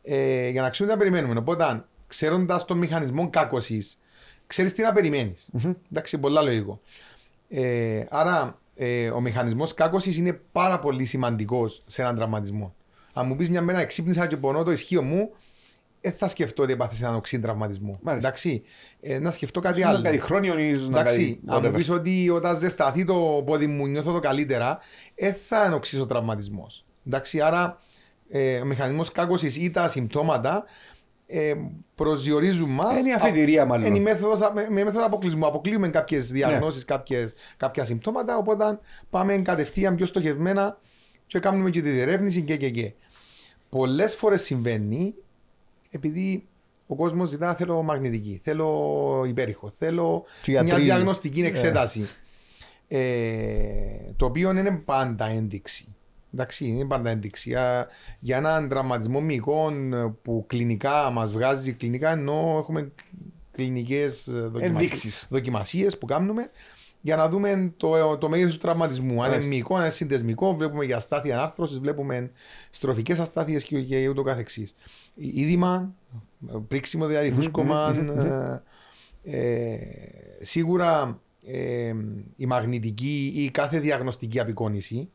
[0.10, 1.40] Ε, για να ξέρουμε τι να περιμένουμε.
[1.40, 4.00] Οπότε, ξέροντας τον μηχανισμό κάκωσης,
[4.48, 5.50] ξέρεις τι να περιμενεις
[5.92, 6.82] Εντάξει, πολλά λογικό.
[7.50, 12.76] Ε, άρα, ε, ο μηχανισμός κάκωσης είναι πάρα πολύ σημαντικός σε έναν τραυματισμό.
[13.14, 15.30] Αν μου πεις μια μέρα εξύπνησα και πονώ το ισχύο μου,
[16.02, 18.00] δεν θα σκεφτώ ότι έπαθες έναν οξύ τραυματισμό.
[18.02, 18.28] Μάλιστα.
[18.28, 18.64] Εντάξει,
[19.02, 20.02] ε, να σκεφτώ κάτι Να άλλο.
[20.02, 21.74] κάτι χρόνιο ή να Εντάξει, κάτι αν μου whatever.
[21.76, 24.80] πεις ότι όταν ζεσταθεί το πόδι μου νιώθω το καλύτερα,
[25.16, 26.86] δεν θα ενοξίσει ο τραυματισμός.
[27.08, 27.82] Εντάξει, άρα
[28.30, 30.64] ε, ο μηχανισμός κάκωσης ή τα συμπτώματα
[31.28, 31.54] ε,
[31.96, 32.98] προσδιορίζουν μας.
[33.00, 33.86] Είναι η αφετηρία, μάλλον.
[33.86, 35.46] Είναι η μέθοδος, με, με μέθοδο αποκλεισμού.
[35.48, 38.80] Αποκλείουμε κάποιες διαγνώσεις, κάποιες, κάποια συμπτώματα, οπότε
[39.10, 40.80] πάμε κατευθείαν πιο στοχευμένα
[41.28, 42.94] και κάνουμε και τη διερεύνηση και και και.
[43.70, 45.14] Πολλές φορές συμβαίνει
[45.92, 46.48] επειδή
[46.88, 50.84] ο κόσμος ζητά θέλω μαγνητική, θέλω υπέρηχο, θέλω Και μια γιατροί.
[50.84, 51.46] διαγνωστική Ε.
[51.46, 52.08] εξέταση.
[52.88, 53.00] Ε,
[54.16, 55.96] το οποίο δεν είναι πάντα ένδειξη.
[56.38, 57.50] Εντάξει, είναι πάντα ένδειξη.
[57.50, 57.88] Για,
[58.20, 62.92] για έναν τραυματισμό μυϊκών ε, που κλινικά μας βγάζει κλινικά, ενώ έχουμε
[63.52, 64.28] κλινικές
[64.60, 65.28] Ενδείξεις.
[65.30, 66.50] δοκιμασίες που κάνουμε
[67.02, 69.10] για να δούμε το, το μέγεθος του τραυματισμού.
[69.10, 69.50] Αν είναι Μάλιστα.
[69.50, 72.32] μυϊκό, αν είναι συνδεσμικό, βλέπουμε για αστάθεια ανάρθρωση, βλέπουμε
[72.70, 74.76] στροφικές αστάθειες και, και ούτω καθεξής.
[75.16, 75.94] Είδημα,
[76.68, 77.96] πρίξιμο δηλαδή, φούσκωμα.
[79.24, 79.78] ε, ε,
[80.42, 81.94] σίγουρα ε,
[82.36, 85.10] η μαγνητική ή κάθε διαγνωστική απεικόνηση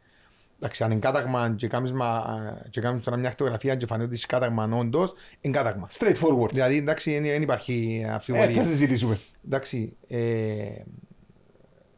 [0.63, 2.25] Εντάξει, αν είναι κάταγμα και κάνεις, μα,
[2.71, 5.89] και κάνεις τώρα μια χτογραφία και φανεί ότι είσαι κάταγμα όντως, είναι κάταγμα.
[5.99, 6.51] Straightforward.
[6.53, 8.51] Δηλαδή, εντάξει, δεν, δεν υπάρχει Ε, αμφιβολία.
[8.51, 9.19] θα συζητήσουμε.
[9.47, 10.19] Εντάξει, ε,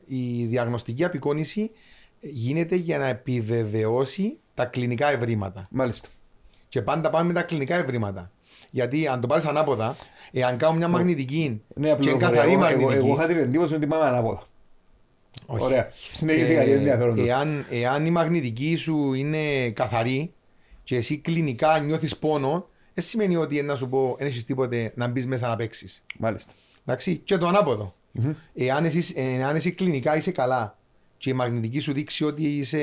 [0.06, 1.71] η διαγνωστική απεικόνηση
[2.21, 5.66] γίνεται για να επιβεβαιώσει τα κλινικά ευρήματα.
[5.71, 6.09] Μάλιστα.
[6.68, 8.30] Και πάντα πάμε με τα κλινικά ευρήματα.
[8.71, 9.97] Γιατί αν το πάρεις ανάποδα,
[10.33, 12.97] εάν κάνω μια μαγνητική Ναι, και απλά είναι καθαρή εγώ, εγώ, μαγνητική.
[13.06, 14.47] εγώ είχα την εντύπωση ότι πάμε ανάποδα.
[15.46, 15.62] Όχι.
[15.62, 15.90] Ωραία.
[16.12, 17.18] Συνέχισε Ε, κάτι ενδιαφέρον.
[17.26, 20.32] εάν, εάν η μαγνητική σου είναι καθαρή
[20.84, 25.06] και εσύ κλινικά νιώθεις πόνο, δεν σημαίνει ότι να σου πω δεν έχεις τίποτε να
[25.08, 26.02] μπεις μέσα να παίξεις.
[26.18, 26.52] Μάλιστα.
[26.86, 27.94] Εντάξει, και το ανάποδο.
[28.54, 30.78] Εάν, εσύ, εάν εσύ κλινικά είσαι καλά
[31.18, 32.78] και η μαγνητική σου δείξει ότι είσαι.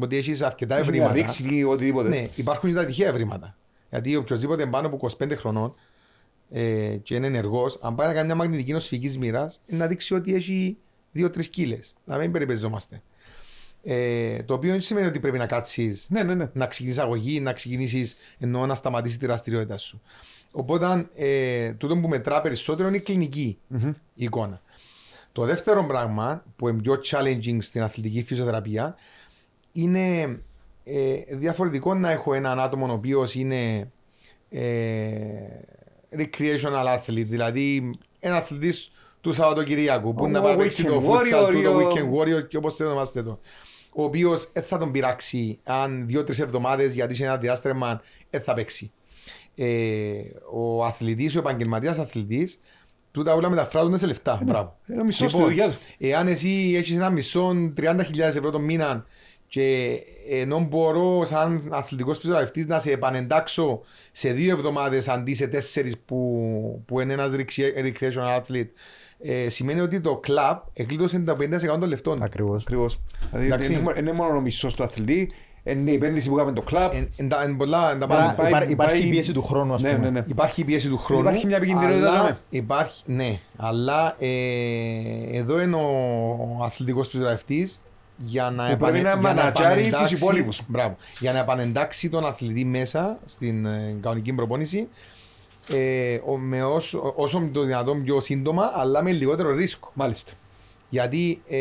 [0.00, 1.14] ότι έχεις αρκετά Έχει μια ευρήματα.
[1.14, 2.08] ρήξη ή οτιδήποτε.
[2.08, 3.56] Ναι, υπάρχουν και τα τυχαία ευρήματα.
[3.90, 5.74] Γιατί οποιοδήποτε πάνω από 25 χρονών
[6.50, 10.34] ε, και είναι ενεργός, αν πάει να κάνει μια μαγνητική νοσφυγική μοίρας, να δείξει ότι
[10.34, 10.76] έχει
[11.18, 11.78] 2-3 κύλε.
[12.04, 13.02] Να μην περιπεζόμαστε.
[13.82, 16.50] Ε, το οποίο δεν σημαίνει ότι πρέπει να κάτσεις Ναι, ναι, ναι.
[16.52, 20.02] να ξεκινήσεις αγωγή, να ξεκινήσεις ενώ να σταματήσεις τη δραστηριότητα σου.
[20.50, 23.58] Οπότε, ε, τούτο που μετρά περισσότερο είναι η κλινική
[24.14, 24.60] εικόνα.
[25.32, 28.94] Το δεύτερο πράγμα που είναι πιο challenging στην αθλητική φυσιοθεραπεία
[29.72, 30.38] είναι
[30.84, 33.90] ε, διαφορετικό να έχω έναν άτομο ο οποίος είναι
[34.50, 34.70] ε,
[36.16, 38.90] recreational athlete, δηλαδή ένα αθλητής
[39.28, 41.70] του Σαββατοκυριακού που Ο να πάει να παίξει weekend το futsal warrior του, ή το
[41.70, 43.40] ο- weekend warrior και όπως το ονομάστε το.
[43.92, 48.54] Ο οποίος δεν θα τον πειράξει αν δύο-τρεις εβδομάδες γιατί σε ένα διάστρεμα δεν θα
[48.54, 48.92] παίξει.
[49.54, 49.66] Ε,
[50.52, 52.60] ο αθλητής, ο επαγγελματίας αθλητής,
[53.10, 54.40] τούτα όλα μεταφράζονται σε λεφτά.
[54.44, 54.78] Μπράβο.
[54.86, 55.76] Ένα μισό Λοιπόν, στη δουλειά του.
[55.98, 59.06] Εάν εσύ έχεις ένα μισό 30.000 ευρώ το μήνα
[59.48, 59.98] και
[60.30, 63.80] ενώ μπορώ σαν αθλητικός φυσιογραφητή να σε επανεντάξω
[64.12, 68.68] σε δύο εβδομάδες αντί σε τέσσερις που, που είναι ένας recreational athlete,
[69.20, 72.22] ε, σημαίνει ότι το κλαμπ εκλείδωσε τα 50% των λεφτών.
[72.22, 72.62] Ακριβώς.
[72.62, 73.00] Ακριβώς.
[73.30, 73.68] Δηλαδή Εντάξει.
[73.72, 75.30] δεν είναι- δεν είναι μόνο ο μισός του αθλητή,
[75.64, 76.92] είναι η επένδυση που κάνουμε το κλαμπ.
[76.94, 78.34] Εν- εν τα- εν πολλά- εν τα Άρα πάνω.
[78.36, 80.04] πάει- υπά- Υπάρχει πάει- πίεση του χρόνου, ας Ναι, πούμε.
[80.04, 80.22] ναι, ναι.
[80.26, 81.22] Υπάρχει η πίεση του χρόνου.
[81.22, 82.38] Υπάρχει μια επικινδυνότητα, αλλά λέμε.
[82.50, 84.28] Υπάρχει, ναι, αλλά ε,
[85.32, 87.68] εδώ είναι ο αθλητικός φυσιογραφητή
[88.16, 90.60] για να, Που πρέπει να για μανατζάρει επανεντάξει- τους υπόλοιπους.
[90.66, 94.88] Μπράβο, για να επανεντάξει τον αθλητή μέσα στην ε, κανονική προπόνηση
[95.72, 99.90] ε, ο- με όσο, όσο το δυνατόν πιο σύντομα, αλλά με λιγότερο ρίσκο.
[99.94, 100.32] Μάλιστα.
[100.88, 101.58] Γιατί ε,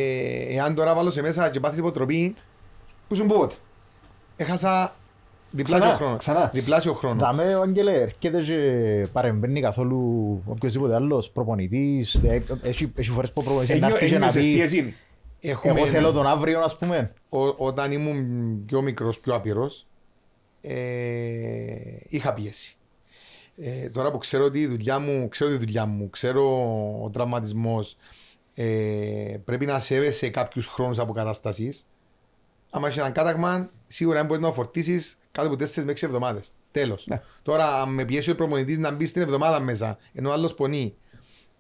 [0.56, 2.36] εάν τώρα βάλω σε μέσα και πάθεις υποτροπή,
[3.08, 3.56] Πού σου πότε.
[4.38, 4.96] έχασα
[5.52, 6.18] διπλάσιο Ξανά, χρόνο.
[6.18, 6.50] ξανά.
[6.54, 7.20] Διπλάσιο χρόνο.
[7.20, 12.14] Δαμε ο Αγγελέ, έρχεται και παρεμβαίνει καθόλου οποιοδήποτε άλλος προπονητής.
[12.16, 14.96] ε, Έχει έχει φορές που ο προπονητής να έρθει και να Ένιωσες πει πίεση.
[15.40, 17.14] Έχουμε- εγώ θέλω τον αύριο, ας πούμε.
[17.30, 18.26] Ό- όταν ήμουν
[18.66, 19.86] πιο μικρός, πιο άπειρος,
[20.62, 20.74] ε,
[22.10, 22.78] είχα πίεση.
[23.58, 26.44] Ε, τώρα που ξέρω ότι η δουλειά μου, ξέρω τη δουλειά μου, ξέρω
[27.04, 27.98] ο τραυματισμός,
[28.54, 31.88] ε, πρέπει να σέβεσαι κάποιους χρόνους αποκατάστασης.
[32.70, 36.06] Αν έχεις έναν κάταγμα, σίγουρα δεν μπορείς να το φορτίσεις κάτω από 4 με 6
[36.06, 36.52] εβδομάδες.
[36.72, 37.08] Τέλος.
[37.08, 37.22] Ναι.
[37.42, 40.96] Τώρα, αν με πιέσει ο προπονητής να μπει στην εβδομάδα μέσα, ενώ ο άλλος πονεί,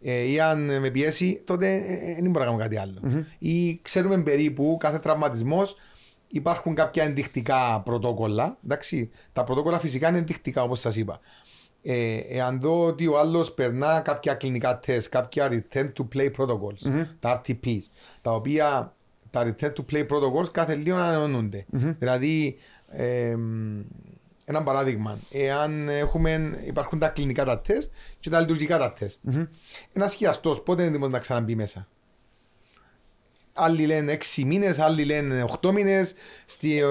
[0.01, 3.25] ε, ή αν με πιέσει, τότε ε, ε, δεν μπορώ να κάνω κάτι άλλο.
[3.37, 5.75] Ή ξέρουμε περίπου κάθε τραυματισμός
[6.27, 8.57] υπάρχουν κάποια ενδεικτικά πρωτόκολλα.
[8.63, 11.19] Εντάξει, τα πρωτόκολλα φυσικά είναι ενδεικτικά όπως σας είπα.
[11.87, 17.05] Ε, εάν δω ότι ο άλλος περνά κάποια κλινικά τεστ, κάποια return to play protocols,
[17.19, 17.81] τα RTPs,
[18.21, 18.93] τα οποία
[19.29, 21.65] τα return to play protocols κάθε λίγο ανανεώνονται.
[21.99, 22.55] Δηλαδή,
[22.89, 23.35] ε,
[24.45, 29.19] ένα παράδειγμα, εάν έχουμε, υπάρχουν τα κλινικά τα τεστ και τα λειτουργικά τα τεστ.
[29.93, 31.87] Ένας χειαστό πότε είναι έτοιμος να ξαναμπεί μέσα;
[33.57, 36.13] Άλλοι λένε 6 μήνες, άλλοι λένε 8 μήνες.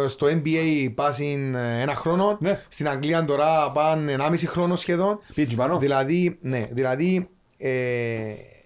[0.09, 2.37] Στο NBA πάσουν ένα χρόνο.
[2.41, 2.61] Ναι.
[2.69, 5.19] Στην Αγγλία τώρα πάνε 1,5 χρόνο σχεδόν.
[5.35, 5.79] Πήγε πάνω.
[5.79, 7.71] Δηλαδή, ναι, δηλαδή ε,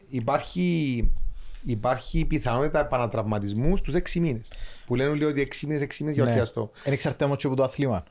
[0.08, 1.04] υπάρχει,
[1.64, 4.50] υπάρχει πιθανότητα επανατραυματισμού στους 6 μήνες.
[4.86, 6.30] Που λένε όλοι ότι 6 μήνες, 6 μήνες για Ναι.
[6.30, 6.70] ορχιαστό.
[6.84, 8.04] Είναι εξαρτάται όμως και από το αθλήμα.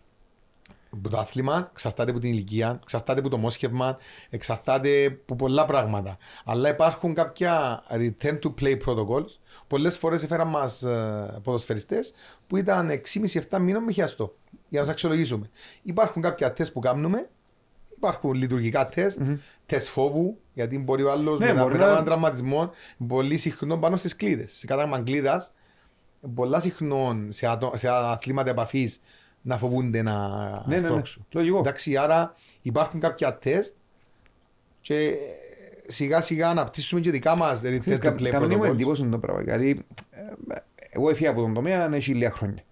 [0.89, 3.97] Από το άθλημα, εξαρτάται από την ηλικία, εξαρτάται από το μόσχευμα,
[4.30, 6.17] εξαρτάται από πολλά πράγματα.
[6.45, 9.30] Αλλά υπάρχουν κάποια return to play protocols.
[9.67, 10.84] Πολλές φορές έφεραν μας
[11.43, 12.13] ποδοσφαιριστές
[12.47, 14.36] που ήταν 6,5-7 μήνων με χιαστό
[14.69, 15.50] για να του αξιολογήσουμε.
[15.84, 17.30] Υπάρχουν κάποια τεστ που κάνουμε,
[17.95, 19.21] υπάρχουν λειτουργικά τεστ,
[19.65, 22.71] τεστ φόβου, γιατί μπορεί ο άλλος Ναι, μετά, μπορεί μετά να- από έναν τραυματισμό
[23.08, 24.54] πολύ συχνό πάνω στις κλίδες.
[24.54, 25.52] Σε κάταγμα κλίδας,
[26.36, 29.00] πολλά συχνό σε, ατο- σε αθλήματα επαφής
[29.41, 30.28] να φοβούνται να
[30.67, 30.88] Ναι, ναι, ναι.
[30.88, 31.26] σπρώξουν.
[31.32, 31.58] Λογικό.
[31.58, 33.73] Εντάξει, άρα υπάρχουν κάποια τεστ
[34.82, 35.15] και
[35.88, 38.69] σιγά σιγά αναπτύσσουμε και δικά μας Ξέρεις, return to κα- play Κάνει μου protocols.
[38.71, 39.41] εντύπωση το πράγμα.
[39.41, 40.19] Γιατί ε,
[40.89, 42.63] εγώ έφυγα από τον τομέα έχει λίγα χρόνια.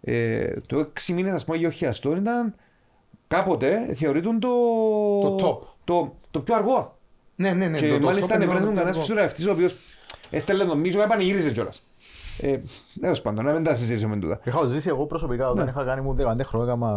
[0.00, 2.54] Ε, το 6 μήνες ας πούμε γεωχιαστό ήταν
[3.28, 4.48] κάποτε θεωρείται το,
[5.20, 5.66] Το top.
[5.84, 6.98] το, το πιο αργό.
[7.36, 7.78] Ναι, ναι, ναι.
[7.78, 9.76] και το- το- μάλιστα το- το- ανεβρέθηκαν το- κανένας το- φυσιογραφιστής ο οποίος
[10.30, 11.86] έστελνε τον μίσο και πανηγύριζε κιόλας.
[12.40, 12.58] Ε,
[13.00, 14.40] Τέλος πάντων, να μην τα συζητήσουμε τούτα.
[14.44, 15.70] Είχα ζήσει εγώ προσωπικά όταν Ναι.
[15.70, 16.88] είχα κάνει μου 15 χρόνια έκανα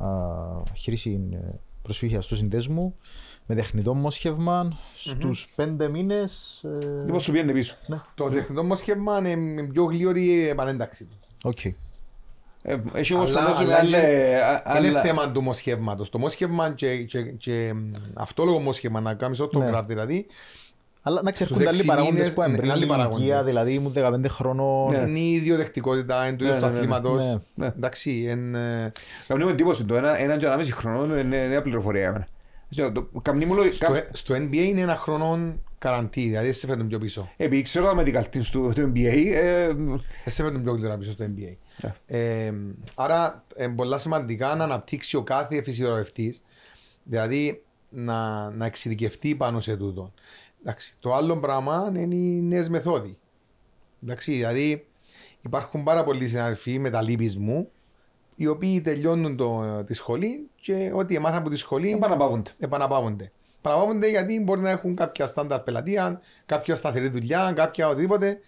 [0.00, 1.36] α, χείριση ε,
[1.82, 2.94] προσφύγια στο συνδέσμο
[3.46, 6.62] με τεχνητό μόσχευμα στους 5 μήνες.
[6.64, 7.76] ε, Λοιπόν, σου πιένει πίσω.
[7.86, 11.16] Ναι, Το τεχνητό μόσχευμα είναι με πιο γλυόρη η επανένταξη του.
[11.42, 11.64] οκ.
[12.64, 16.10] Ε, Έχει όμως Αλλά- φαντάζομαι αλλά είναι- άλλα- Είναι άλλα- θέμα του μοσχεύματος.
[16.10, 19.46] Το μόσχευμα και, και, και μ, αυτόλογο μόσχευμα να κάνεις Ναι.
[19.46, 20.26] autograph δηλαδή
[21.04, 23.44] Αλλά να Στους ξέρουν άλλοι έξι παράγοντες μήνες, που ναι, εμπρίνουν άλλοι την ηλικία, παράγοντες.
[23.44, 24.90] δηλαδή ήμουν 15 χρονών.
[24.92, 24.98] Ναι.
[24.98, 26.78] είναι η ιδιοδεκτικότητα είναι του Ναι, ίδιου του ναι, ναι, ναι.
[26.78, 27.18] αθλήματος.
[27.24, 27.66] Ναι, ναι.
[27.66, 28.92] Εντάξει, είναι...
[29.26, 32.26] Καμνή μου εντύπωση το ένα, ένα και ένα μισή χρόνο είναι νέα πληροφορία για μένα.
[32.70, 36.54] Ξέρω, το- Καμνή μου λέει, Στο, κα- στο NBA είναι ένα χρόνο καραντί, δηλαδή δεν
[36.54, 37.28] σε φέρνουν πιο πίσω.
[37.36, 41.10] επειδή ξέρω τα medical teams του, του NBA, ε, Δεν σε φέρνουν πιο γλυόρα πίσω
[41.10, 41.56] στο NBA.
[41.82, 41.94] Ναι.
[42.06, 42.52] Ε,
[42.94, 46.42] άρα είναι πολλά σημαντικά να αναπτύξει ο κάθε φυσιογραφιστής,
[47.02, 50.12] δηλαδή να, να εξειδικευτεί πάνω σε τούτο.
[50.62, 53.18] Εντάξει, το άλλο πράγμα είναι οι νέες μεθόδοι.
[54.02, 54.86] Εντάξει, δηλαδή
[55.40, 57.70] υπάρχουν πάρα πολλοί συναδελφοί μεταλλήπισμου
[58.36, 62.50] οι οποίοι τελειώνουν το, τη σχολή και ό,τι έμαθαν από τη σχολή επαναπαύονται.
[62.58, 63.32] επαναπαύονται.
[63.58, 68.38] Επαναπαύονται γιατί μπορεί να έχουν κάποια στάνταρ πελατεία, κάποια σταθερή δουλειά, κάποια οτιδήποτε.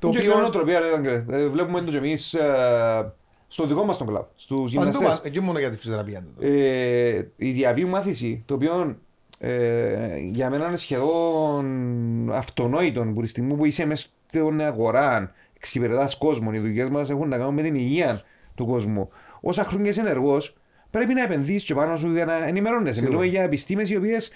[0.00, 0.30] Το Και οποίο.
[0.32, 1.24] μια νοοτροπία, ρε, Άγγελε.
[1.30, 3.12] Ε, βλέπουμε το και εμείς ε,
[3.48, 5.20] στο δικό μας τον κλαμπ, στους Παντού, γυμναστές.
[5.22, 6.22] μα- και μόνο για τη φυσιοθεραπεία.
[6.22, 6.46] τούτο.
[6.46, 8.98] Ε, η διαβίου μάθηση, το οποίο
[9.38, 16.16] ε, για μένα είναι σχεδόν αυτονόητο που τη στιγμή που είσαι μέσα στην αγορά, εξυπηρετάς
[16.16, 18.20] κόσμο, οι δουλειές μας έχουν να κάνουν με την υγεία
[18.54, 19.08] του κόσμου.
[19.40, 20.56] Όσα χρόνια είσαι ενεργός,
[20.90, 22.94] πρέπει να επενδύσεις και πάνω σου για να ενημερώνεσαι.
[22.94, 23.10] Σίγουρα.
[23.10, 24.32] Μιλούμε για επιστήμες οι οποίες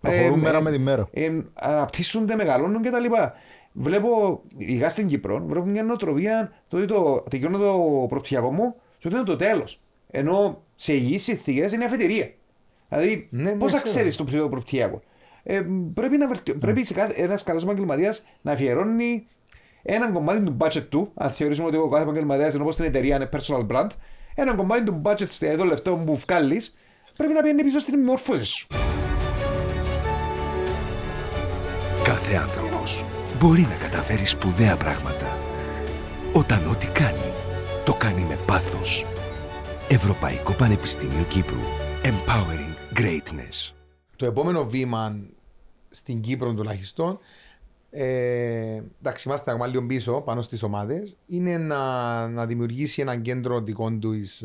[0.00, 1.08] Προχωρούν ε, μέρα ε, με τη μέρα.
[1.12, 3.04] ε, αναπτύσσονται, μεγαλώνουν κτλ.
[3.72, 9.06] Βλέπω, ειδικά στην Κύπρο, βλέπω μια νοοτροπία το ότι το τελειώνω το πρωτοτυχιακό μου, και
[9.08, 9.80] ότι είναι το τέλος.
[10.10, 12.30] Ενώ σε υγιείς συνθήκες είναι αφετηρία.
[12.90, 13.90] Δηλαδή, Ναι, ναι, πώς θα ξέρω.
[13.94, 15.00] ξέρεις το πιο πρωτοτυχιακό.
[15.42, 15.62] Ε,
[15.94, 16.54] πρέπει να βελτιω...
[16.54, 19.26] πρέπει ένας καλός επαγγελματίας να αφιερώνει
[19.82, 23.16] έναν κομμάτι του budget του, αν θεωρήσουμε ότι ο κάθε επαγγελματίας είναι όπως την εταιρεία
[23.16, 23.88] είναι personal brand,
[24.34, 26.78] ένα κομμάτι του budget εδώ λεφτό που βγάλεις,
[27.16, 28.66] πρέπει να πιένει πίσω στην μόρφωση σου.
[32.04, 33.04] Κάθε άνθρωπος
[33.38, 35.38] μπορεί να καταφέρει σπουδαία πράγματα.
[36.32, 37.32] Όταν ό,τι κάνει,
[37.84, 39.04] το κάνει με πάθος.
[39.88, 41.60] Ευρωπαϊκό Πανεπιστήμιο Κύπρου.
[42.02, 43.72] Empowering Greatness.
[44.16, 45.16] Το επόμενο βήμα
[45.90, 47.18] στην Κύπρο τουλάχιστον,
[47.90, 53.60] ε, εντάξει, είμαστε ακόμα λίγο πίσω πάνω στις ομάδες, είναι να, να δημιουργήσει ένα κέντρο
[53.60, 54.42] δικό τους.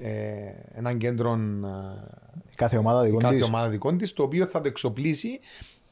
[0.00, 3.44] Ε, ένα κέντρο ε, Κάθε ομάδα δικό κάθε της.
[3.44, 5.40] ομάδα δικών της, το οποίο θα το εξοπλίσει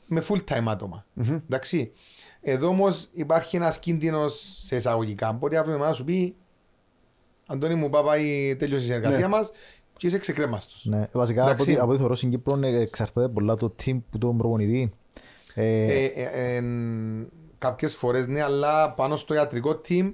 [0.06, 1.06] με full time ατομα
[1.46, 1.92] Εντάξει.
[2.40, 5.32] Εδώ όμως υπάρχει ένας κίνδυνος σε εισαγωγικά.
[5.32, 6.36] Μπορεί αύριο η ομάδα να σου πει
[7.50, 9.26] Αντώνη μου, πάει, τέλειωσε η συνεργασία Ναι.
[9.26, 9.50] μας
[9.98, 10.84] και είσαι ξεκρέμαστος.
[10.84, 11.70] Ναι, βασικά από Εντάξει.
[11.70, 14.92] ό,τι, από ό,τι θεωρώ στην Κύπρο ε, εξαρτάται πολλά το team που τον προπονητή.
[15.54, 16.62] Ε, Ε, ε, ε,
[17.58, 20.12] Κάποιες φορές ναι, αλλά πάνω στο ιατρικό team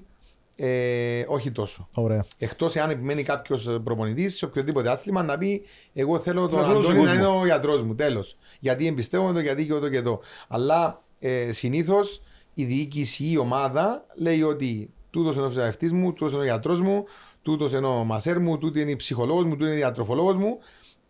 [0.56, 1.88] ε, όχι τόσο.
[1.96, 2.24] ωραία.
[2.38, 5.62] Εκτός εάν επιμένει κάποιος προπονητής σε οποιοδήποτε άθλημα να πει:
[5.94, 7.14] Εγώ θέλω τον Θέλω να Αντώνη να κόσμο.
[7.14, 7.94] είναι ο γιατρός μου.
[7.94, 8.36] Τέλος.
[8.60, 10.20] Γιατί εμπιστεύομαι το, γιατί και εδώ και εδώ.
[10.48, 12.22] Αλλά ε, συνήθως
[12.54, 16.44] η διοίκηση ή η ομάδα λέει ότι τούτος είναι ο φυσιογραφητή μου, τούτος είναι ο
[16.44, 17.04] γιατρός μου,
[17.44, 20.58] τούτος είναι ο μασέρ μου, τούτο είναι η ψυχολόγος μου, τούτο είναι η διατροφολόγος μου.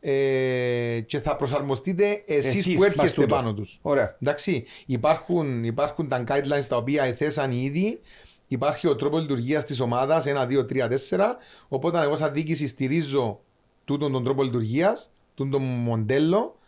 [0.00, 3.34] Ε, και θα προσαρμοστείτε εσείς Εσείς, που μας έρχεστε τούτο.
[3.34, 3.78] πάνω τους.
[3.82, 4.16] Ωραία.
[4.22, 8.00] Εντάξει, υπάρχουν, υπάρχουν τα guidelines τα οποία εθέσαν ήδη.
[8.48, 11.36] Υπάρχει ο τρόπος λειτουργίας της ομάδας 1, 2, 3, 4.
[11.68, 13.40] Οπότε εγώ, σαν διοίκηση, στηρίζω
[13.84, 16.58] τούτον τον τρόπο λειτουργίας, τούτον τον μοντέλο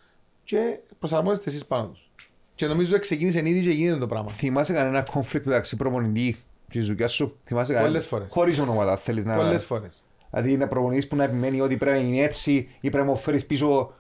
[0.45, 2.11] και προσαρμόζεστε εσείς πάνω τους.
[2.55, 4.31] Και νομίζω ξεκίνησε ήδη και γίνεται το πράγμα.
[4.31, 6.37] Θυμάσαι κανένα conflict μεταξύ προπονητή και
[6.69, 7.37] τη δουλειά σου.
[7.45, 7.91] Θυμάσαι κανένα.
[7.91, 8.27] Πολλές φορές.
[8.31, 9.35] Χωρίς ονόματα θέλεις να.
[9.35, 10.03] Πολλές φορές.
[10.31, 13.19] Δηλαδή είναι προπονητής που να επιμένει ότι πρέπει να είναι έτσι ή πρέπει να μου
[13.19, 13.93] φέρεις πίσω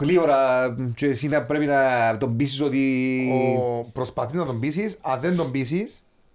[0.00, 3.28] γλύωρα και εσύ να πρέπει να τον πείσεις ότι.
[3.58, 3.84] Ο...
[3.92, 5.88] Προσπαθείς να τον πείσεις, αν δεν τον πείσει,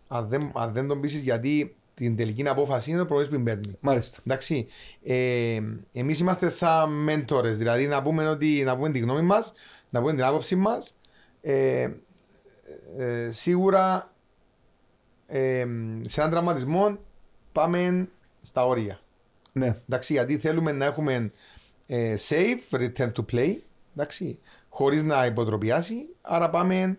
[0.08, 3.54] αν δεν, αν δεν τον πείσεις, γιατί την τελική απόφαση είναι ο προπονητής που την
[3.54, 3.78] παίρνει.
[3.80, 4.18] Μάλιστα.
[4.26, 4.68] Εντάξει.
[5.04, 5.60] Ε,
[5.94, 9.54] Εμείς είμαστε σαν μέντορες, δηλαδή να πούμε, ότι, να πούμε την γνώμη μας,
[9.90, 10.96] να πούμε την άποψη μας.
[11.42, 11.90] Ε,
[12.98, 14.12] ε, σίγουρα
[15.28, 15.66] ε,
[16.08, 16.98] σε έναν τραυματισμό
[17.52, 18.08] πάμε
[18.42, 19.00] στα όρια.
[19.52, 19.76] Ναι.
[19.90, 21.32] Εντάξει, γιατί θέλουμε να έχουμε
[21.88, 23.56] ε, safe return to play,
[23.96, 25.96] εντάξει, χωρίς να υποτροπιάσει.
[26.22, 26.98] Άρα πάμε,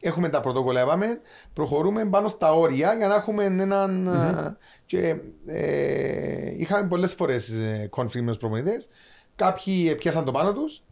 [0.00, 1.20] έχουμε τα πρωτόκολλα, πάμε,
[1.52, 4.08] προχωρούμε πάνω στα όρια για να έχουμε έναν...
[4.08, 8.88] α, Και ε, είχαμε πολλές φορές ε, conflict με τους προπονητές.
[9.36, 10.82] Κάποιοι πιάσαν το πάνω τους.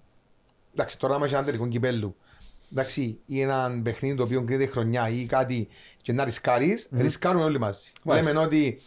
[0.73, 2.17] Εντάξει, τώρα είμαστε ένα τελικό κυπέλου.
[2.73, 5.69] Εντάξει, ή ένα παιχνίδι το οποίο κρίνεται χρονιά ή κάτι
[6.03, 7.93] και να ρισκάρεις, ρισκάρουμε όλοι μαζί.
[8.03, 8.33] Μάλιστα.
[8.33, 8.81] Λέμε ότι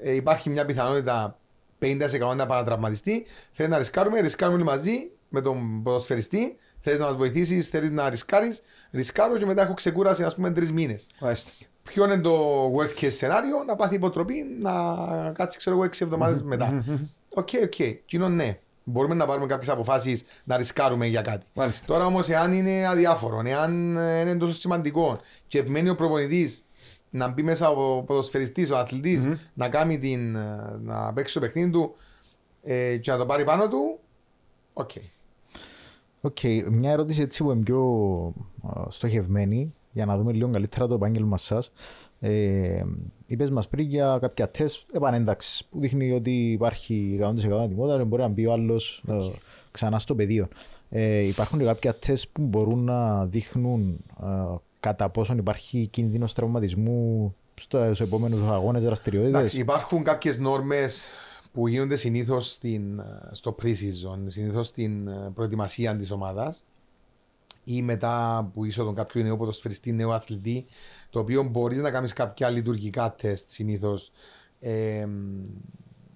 [0.00, 1.38] ε, υπάρχει μια πιθανότητα
[1.80, 3.26] 50% να παρατραυματιστεί.
[3.52, 6.56] Θέλει να ρισκάρουμε, ρισκάρουμε όλοι μαζί με τον ποδοσφαιριστή.
[6.80, 8.62] Θέλει να μας βοηθήσεις, θέλεις να ρισκάρεις.
[8.90, 11.06] Ρισκάρω και μετά έχω ξεκούραση, ας πούμε, τρεις μήνες.
[11.20, 11.50] Μάλιστα.
[11.82, 14.72] Ποιο είναι το worst case scenario, να πάθει υποτροπή, να
[15.32, 16.84] κάτσει, ξέρω εγώ, 6 εβδομάδες μετά.
[17.34, 17.74] ΟΚ, οκ.
[18.06, 18.58] Κοινό ναι.
[18.84, 21.46] Μπορούμε να πάρουμε κάποιες αποφάσεις να ρισκάρουμε για κάτι.
[21.52, 21.86] Μάλιστα.
[21.86, 26.64] Τώρα όμως, εάν είναι αδιάφορο, εάν ε, είναι τόσο σημαντικό και επιμένει ο προπονητής
[27.10, 30.36] να μπει μέσα ο ποδοσφαιριστής, ο αθλητης να κάνει την.
[30.36, 31.94] ε, να παίξει το παιχνίδι του
[32.62, 33.98] ε, και να το πάρει πάνω του,
[34.72, 34.90] οκ.
[36.20, 36.38] Οκ,
[36.70, 37.82] μια ερώτηση έτσι που είναι πιο
[38.68, 41.72] α, στοχευμένη για να δούμε λίγο καλύτερα το επάγγελμα σας.
[42.20, 42.82] Ε,
[43.26, 48.22] Είπες μας πριν για κάποια τεστ επανένταξη που δείχνει ότι υπάρχει 100% ετοιμότητα και μπορεί
[48.22, 49.04] να μπει ο άλλος
[49.70, 50.48] ξανά στο πεδίο.
[50.90, 54.26] Ε, υπάρχουν και κάποια τεστ που μπορούν να δείχνουν ε,
[54.80, 59.58] κατά πόσον υπάρχει κίνδυνος τραυματισμού στο- στους επόμενους αγώνες Εντάξει, δραστηριότητε.
[59.58, 61.06] υπάρχουν κάποιες νόρμες
[61.52, 62.58] που γίνονται συνήθως
[63.32, 66.64] στο pre-season, συνήθως στην ε, προετοιμασία της ομάδας
[67.64, 70.64] ή μετά που είσοδο κάποιου νέου ποδοσφαιριστή, νέου αθλητή,
[71.10, 74.12] το οποίο μπορείς να κάνεις κάποια λειτουργικά τεστ συνήθως.
[74.60, 75.06] Ε,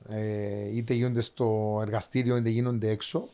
[0.08, 3.28] ε, είτε γίνονται στο εργαστήριο είτε γίνονται έξω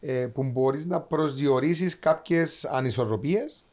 [0.00, 3.64] ε, που μπορείς να προσδιορίσεις κάποιες ανισορροπίες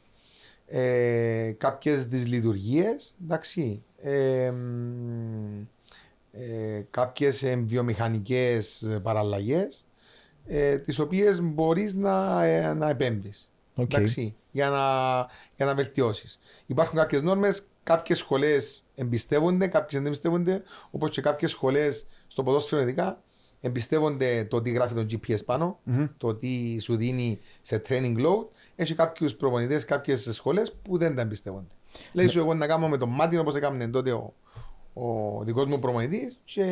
[0.66, 5.66] ε, κάποιες δυσλειτουργίες εντάξει ε, μ,
[6.32, 9.86] ε, κάποιες ε, βιομηχανικές παραλλαγές
[10.46, 13.94] ε, τις οποίες μπορείς να, ε, να επέμβεις Οκ.
[13.94, 14.78] εντάξει, για, να,
[15.56, 16.40] για να βελτιώσεις.
[16.66, 20.62] Υπάρχουν κάποιες νόρμες, κάποιες σχολές εμπιστεύονται, κάποιες δεν εμπιστεύονται,
[20.92, 23.22] όπως και κάποιες σχολές στο ποδόσφαιρο ειδικά
[23.62, 25.80] εμπιστεύονται το τι γράφει το GPS πάνω,
[26.18, 28.46] το τι σου δίνει σε training load.
[28.76, 31.68] Έχει κάποιους προπονητές, κάποιες σχολές που δεν τα εμπιστεύονται.
[32.14, 34.34] Λέει σου εγώ να κάνω με το μάτι όπως έκανε τότε ο,
[34.94, 36.66] ο δικός μου προπονητής και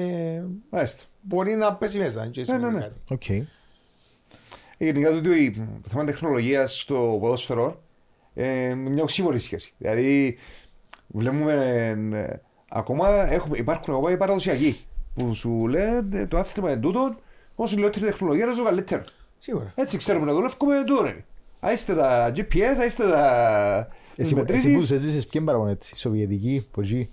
[0.70, 1.04] Μάλιστα.
[1.22, 2.28] μπορεί να πέσει μέσα.
[2.28, 2.80] Και Ναι, σημαίνει ναι, ναι.
[2.80, 3.00] κάτι.
[3.42, 3.48] Οκ.
[4.78, 5.52] Γενικά το ότι
[5.84, 7.82] το θέμα τεχνολογίας στο ποδόσφαιρο
[8.34, 9.74] ε, μια οξύμορη σχέση.
[9.78, 10.38] Δηλαδή,
[11.08, 11.54] βλέπουμε
[12.14, 17.16] ε, ακόμα έχουμε, υπάρχουν ακόμα οι παραδοσιακοί που σου λένε ε, το άθλημα είναι τούτο,
[17.56, 19.04] όσο λιγότερη τεχνολογία είναι το καλύτερο.
[19.40, 19.72] Σίγουρα.
[19.76, 21.16] Έτσι ξέρουμε να δουλεύουμε τώρα.
[21.60, 23.88] Α είστε τα GPS, α είστε τα.
[24.16, 24.76] τις Εσύ, που- εσύ που μετρήσεις.
[24.80, 27.10] τους έζησες ποιοι είναι παραπάνω έτσι, Σοβιετική, Ποζή.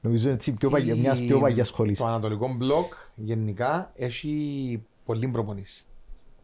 [0.00, 1.98] Νομίζω έτσι πιο παγιά, μιας πιο παγιάς σχολής.
[1.98, 5.84] Το ανατολικό μπλοκ γενικά έχει πολλή προπονήση.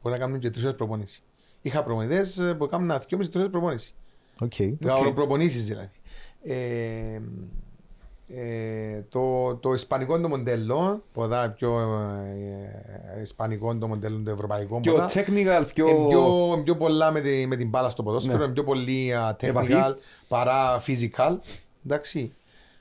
[0.02, 1.22] Μπορεί να κάνουν και τρεις ώρες προπονήση.
[1.62, 3.94] Είχα προπονητές που κάνουν ένα δυο τρεις ώρες προπονήση.
[4.40, 4.52] Οκ.
[4.58, 4.74] Okay.
[5.14, 5.90] προπονήσεις δηλαδή.
[6.42, 7.20] Ε,
[8.34, 11.78] ε, το, το ισπανικό το μοντέλο, πολλά πιο
[12.24, 15.88] ε, ε, ισπανικό το μοντέλο, το ευρωπαϊκό Πιο πολλά, technical, πιο.
[15.88, 18.44] είναι πιο, πιο πολλά με, τη, με την μπάλα στο ποδόσφαιρο, Ναι.
[18.44, 19.72] είναι πιο πολύ α, Επαφή.
[19.74, 19.94] technical
[20.28, 21.36] παρά physical.
[21.86, 22.34] Εντάξει.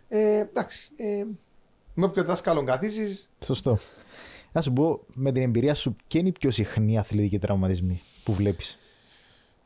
[0.09, 0.89] Ε, εντάξει.
[0.95, 1.23] Ε,
[1.93, 3.77] με όποιο δάσκαλο καθίσεις, Σωστό.
[4.51, 8.33] Να σου πω, με την εμπειρία σου, ποιοι είναι οι πιο συχνοί αθλητικοί τραυματισμοί που
[8.33, 8.77] βλέπεις;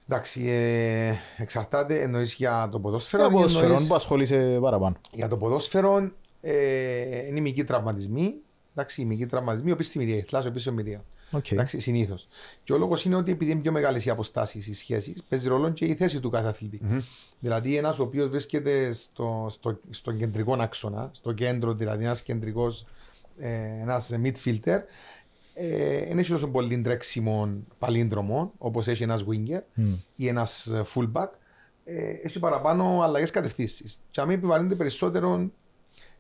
[0.08, 3.24] εντάξει, ε, εξαρτάται εννοείς για το ποδόσφαιρο.
[3.24, 4.96] Για ή ποδοσφαιρών εννοείς- που ασχολείσαι παραπάνω.
[5.12, 8.34] Για το ποδόσφαιρο ε, είναι οι μυϊκοί τραυματισμοί.
[8.76, 11.04] Εντάξει, οι μυϊκοί τραυματισμοί, οπίσθιοι μηριαίοι, η θλάση, οπίσθιοι μηριαίοι.
[11.32, 11.52] Οκ.
[11.52, 12.28] Εντάξει, συνήθως.
[12.64, 15.70] Και ο λόγος είναι ότι επειδή είναι πιο μεγάλες οι αποστάσεις, οι σχέσεις, παίζει ρόλο
[15.70, 16.82] και η θέση του κάθε αθλητή.
[17.40, 22.82] Δηλαδή, ένας ο οποίος βρίσκεται στο, στο, στον κεντρικό άξονα, στο κέντρο, δηλαδή ένας κεντρικός,
[22.82, 22.86] ε,
[23.82, 24.80] ένας midfielder,
[25.54, 29.62] ε, δεν έχει τόσο πολύ τρέξιμο παλίνδρομο όπως έχει ένας winger
[30.16, 31.28] ή ένας fullback.
[31.86, 34.02] Ε, έχει παραπάνω αλλαγές κατευθύνσεις.
[34.12, 35.52] Και αν επιβαρύνεται περισσότερο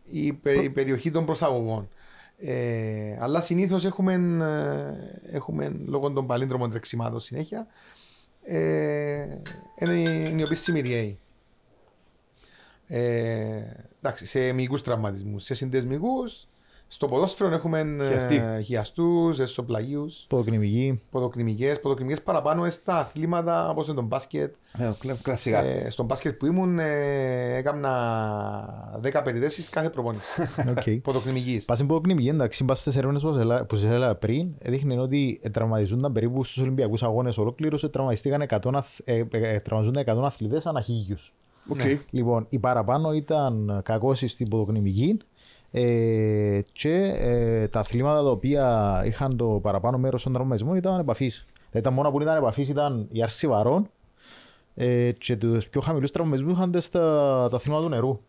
[0.10, 1.90] η, πε- η περιοχή των προσαγωγών.
[2.38, 7.68] Ε, αλλά συνήθως έχουμε, ε, έχουμε λόγω των παλίνδρομων τρεξιμάτων συνέχεια.
[8.44, 9.26] Ε,
[9.80, 11.14] είναι, είναι η οποία DA.
[12.88, 13.62] Ε,
[14.02, 16.48] εντάξει, σε μυϊκούς τραυματισμούς, σε συντεσμικούς,
[16.88, 18.36] στο ποδόσφαιρο έχουμε Χιαστή.
[18.36, 21.02] ε, χιαστούς, εσωπλαγίους, Ποδοκνημική.
[21.12, 24.54] ποδοκνημικές, ποδοκνημικές παραπάνω στα αθλήματα όπως είναι το μπάσκετ.
[24.78, 25.64] Ε, κλα- Κλασικά.
[25.64, 27.90] Ε, στο μπάσκετ που ήμουν ε, έκανα
[29.02, 30.24] 10 περιδέσεις κάθε προπόνηση.
[30.78, 31.02] Οκ.
[31.04, 31.66] Ποδοκνημικής.
[31.66, 35.00] Πας στην ποδοκνημική, εντάξει, πας στις έρευνες που σας έλα- που σας έλεγα πριν, έδειχνε
[35.00, 39.60] ότι ε, τραυματιζόνταν περίπου στους Ολυμπιακούς Αγώνες ολόκληρους, ε, τραυματιστήκαν 100, αθ- ε, ε, ε,
[39.60, 41.34] τραυματιζόνταν 100 αθλητές ανά χίλιους.
[41.70, 41.80] Οκ.
[42.10, 45.18] Λοιπόν, οι παραπάνω ήταν κακώσεις στην ποδοκνημική
[45.78, 51.46] ε, και ε, τα αθλήματα τα οποία είχαν το παραπάνω μέρος των τραυματισμών ήταν επαφής.
[51.70, 53.90] Δηλαδή τα μόνα που ήταν επαφής ήταν η άρση βαρών
[54.76, 56.80] ε, και τους πιο χαμηλούς τραυματισμούς είχαν τα,
[57.50, 58.20] τα αθλήματα του νερού.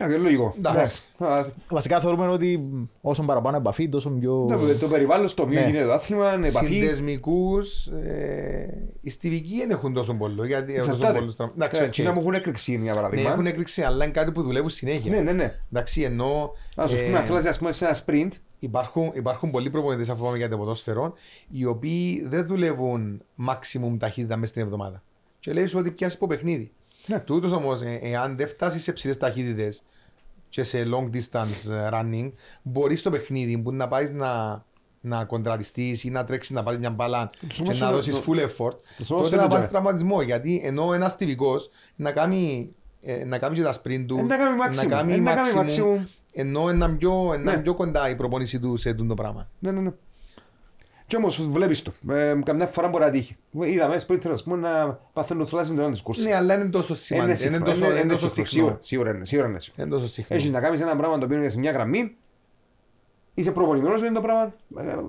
[0.00, 0.54] Α, και λογικό.
[0.58, 1.02] Εντάξει.
[1.18, 4.46] Α, Βασικά θεωρούμε ότι όσο παραπάνω επαφή, τόσο πιο...
[4.50, 5.66] ναι, Το περιβάλλον στο οποίο Ναι.
[5.66, 6.72] γίνεται το άθλημα, είναι επαφή.
[6.72, 8.66] Συνδεσμικούς, ε,
[9.00, 10.46] οι στιβικοί δεν έχουν τόσο πολύ.
[10.46, 11.18] Γιατί έχουν τόσο Εξαρτάται.
[11.18, 11.88] πολλούς τραυμα- Εντάξει, Ε, οκ.
[11.88, 13.30] Εκείνα μου έχουν έκρηξη, για Ναι, παράδειγμα.
[13.30, 15.10] έχουν έκρηξη, αλλά είναι κάτι που δουλεύουν συνέχεια.
[15.10, 15.54] Ναι, ναι, ναι.
[15.72, 19.70] Εντάξει, ενώ Αν σου ε, πούμε, θέλεις, ας πούμε, σε ένα sprint, υπάρχουν, υπάρχουν πολλοί
[19.70, 21.12] προπονητές, αφού πάμε για το ποδόσφαιρο,
[21.50, 25.02] οι οποίοι δεν δουλεύουν maximum ταχύτητα μέσα στην εβδομάδα.
[25.38, 26.72] Και λέει σου ότι πιάσεις από παιχνίδι.
[27.06, 27.18] Ναι.
[27.20, 29.82] Τούτος όμως, ε, εάν δεν φτάσεις σε ψηλές ταχύτητες
[30.48, 34.64] και σε long distance ε, running, μπορείς στο παιχνίδι που να πάεις να,
[35.00, 38.14] να κοντραριστείς ή να τρέξεις να πάρεις μια μπάλα Τους και όμως να είναι- δώσεις
[38.14, 40.22] το- full effort, τους όμως τότε είναι να το- πας τραυματισμό.
[40.22, 44.36] Γιατί ενώ ένας τυπικός να κάνει, ε, να κάνει και τα sprint του, Ε, να
[44.36, 44.84] κάνει maximum.
[45.10, 46.06] Ε, να κάνει maximum.
[46.32, 47.58] ενώ είναι πιο, είναι Ναι.
[47.58, 49.48] πιο κοντά η προπόνηση του σε αυτό το πράγμα.
[49.58, 49.90] Ναι, ναι, ναι.
[51.12, 51.92] Και όμως βλέπεις το.
[52.12, 53.36] Ε, καμιά φορά μπορεί να τύχει.
[53.60, 56.24] Είδαμε σπίτι ας πούμε να παθαίνουν θλάση την της κούρσης.
[56.24, 57.26] Ναι, αλλά είναι τόσο Είναι σημαντικό.
[57.26, 58.44] Είναι συχνό, τόσο, είναι- είναι είναι τόσο συχνό.
[58.46, 58.62] συχνό.
[58.64, 59.58] Σίγουρα, Σίγουρα είναι, σίγουρα είναι.
[59.76, 60.36] Είναι τόσο συχνό.
[60.36, 62.16] Έχεις να κάνεις ένα πράγμα το οποίο είναι σε μια γραμμή,
[63.34, 64.54] είσαι προπονημένος είναι το πράγμα,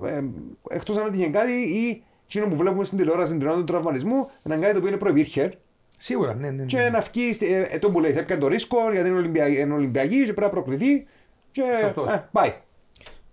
[0.04, 0.24] ε, ε,
[0.70, 4.56] εκτός αν έτυχε κάτι ή εκείνο που βλέπουμε στην τηλεόραση την τριάδα του τραυματισμού, είναι
[4.56, 5.58] κάτι το οποίο είναι προϋπήρχε
[5.98, 6.56] Σίγουρα, ναι, ναι.
[6.56, 6.64] ναι.
[6.64, 9.60] και να βγει, στη- ε, ε, το που λέει, έπιανε το ρίσκο γιατί είναι Ολυμπιακή,
[9.60, 11.06] είναι Ολυμπιακή και πρέπει να προκριθεί
[11.52, 12.08] και Σωστός.
[12.08, 12.54] ε, πάει.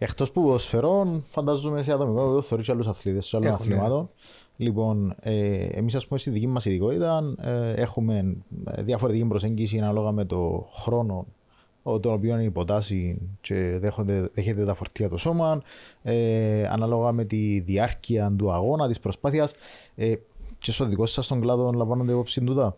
[0.04, 3.74] Εκτός που ποδοσφαιρών, φαντάζομαι σε ατομικό επίπεδο θεωρείς και άλλους αθλητές σε άλλων Έχουν, ναι.
[3.76, 4.10] αθλημάτων.
[4.58, 8.36] Λοιπόν, ε, εμείς ας πούμε στη δική μας ειδικότητα ε, έχουμε
[8.66, 11.26] ε, διαφορετική προσέγγιση ανάλογα με το χρόνο
[11.84, 15.62] ο- τον οποίο υποτάσσει και δέχονται, δέχεται τα φορτία το σώμα,
[16.04, 19.54] ε, ανάλογα με τη διάρκεια του αγώνα, της προσπάθειας
[19.96, 20.14] ε,
[20.60, 22.78] και στο δικό σας τον κλάδο λαμβάνονται υπόψη τούτα;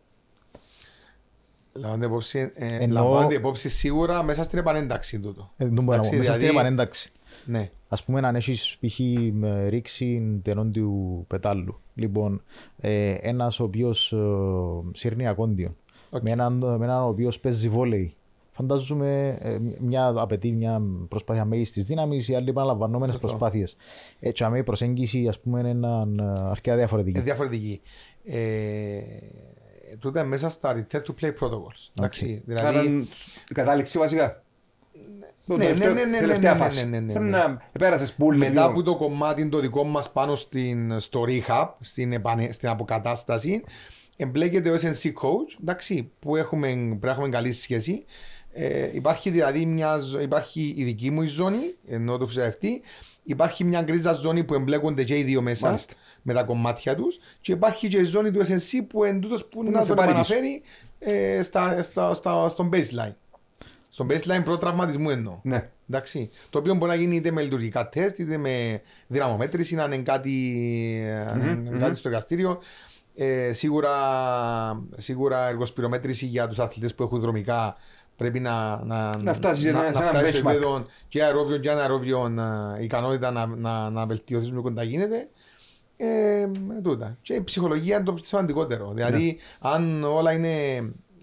[1.74, 5.52] Λαμβάνεται υπόψη, ε, Εννοώ- λαμβάνεται υπόψη σίγουρα μέσα στην επανένταξη τούτο.
[5.58, 7.12] Ε, δεν μπορώ να Εντάξει, πω, μέσα στην δηλαδή- επανένταξη.
[7.46, 7.70] Ναι.
[7.88, 9.00] Ας πούμε αν έχεις π.χ.
[9.34, 11.80] με ρίξη τενών του πετάλου.
[11.96, 12.42] Λοιπόν,
[12.80, 14.18] ε, ένας ο οποίος ε,
[14.94, 15.76] σύρνει ακόντιο,
[16.10, 16.22] Οκ.
[16.22, 18.16] με, έναν, με έναν ο οποίος παίζει βόλεϊ.
[18.56, 23.28] Φαντάζομαι ε, μια, απαιτεί μια προσπάθεια μέγιστης δύναμης ή άλλοι επαναλαμβανόμενες Σωστό.
[23.28, 23.76] προσπάθειες.
[24.20, 27.16] Έτσι, αμέ η προσέγγιση ας πούμε είναι έναν, ε, αρκετά διαφορετική.
[27.18, 27.82] Είναι διαφορετική.
[28.26, 28.38] Ε,
[30.08, 31.90] τούτα είναι μέσα στα return to play protocols.
[31.98, 33.08] Εντάξει, δηλαδή, Κάναν
[33.50, 34.44] η κατάληξη βασικά.
[35.48, 36.84] Το Ναι, ναι, τελευταίο- ναι, ναι, τελευταία ναι, ναι, φάση.
[36.86, 37.38] ναι, ναι, ναι, Πρέπει ναι.
[37.38, 38.66] να πέρασες πολύ μετά λίγο.
[38.66, 43.64] από το κομμάτι το δικό μας πάνω στην, στο rehab, στην, επανε, στην αποκατάσταση,
[44.18, 48.06] εμπλέκεται ο SNC coach, εντάξει, που έχουμε, πρέπει να έχουμε καλή σχέση.
[48.54, 52.82] Ε, υπάρχει δηλαδή μια, ζω- υπάρχει η δική μου η ζώνη, ενώ το φυσιογραφτή,
[53.24, 55.94] υπάρχει μια γκρίζα ζώνη που εμπλέκονται και οι δύο μέσα Μάλιστα.
[56.26, 59.64] Με τα κομμάτια τους και υπάρχει και η ζώνη του SNC που εν τούτος που
[59.64, 60.62] να να σε τον πάρει επαναφέρει
[61.00, 63.14] ε, στα, στα, στα, στον baseline.
[63.90, 65.40] Στον baseline πρώτο τραυματισμού εννοώ.
[65.44, 65.70] Ναι.
[65.90, 66.30] Εντάξει.
[66.50, 70.34] Το οποίο μπορεί να γίνει είτε με λειτουργικά τεστ, είτε με δυναμομέτρηση, να είναι κάτι,
[71.28, 72.60] αν είναι κάτι στο εργαστήριο.
[73.16, 73.92] Ε, σίγουρα,
[74.98, 77.76] σίγουρα εργοσπυρομέτρηση για τους αθλητές που έχουν δρομικά
[78.18, 80.52] πρέπει να, να, Να φτάσεις σε ένα- να, σε ένα φτάσεις στο benchmark.
[80.52, 85.28] επίπεδο και αερόβιο και αναερόβιο να- η ικανότητα να, να, να βελτιωθείς με κοντά γίνεται.
[85.98, 86.48] Ε,
[86.84, 87.18] τούτα.
[87.22, 88.92] Και η ψυχολογία είναι το σημαντικότερο.
[88.94, 90.50] Δηλαδή, αν όλα είναι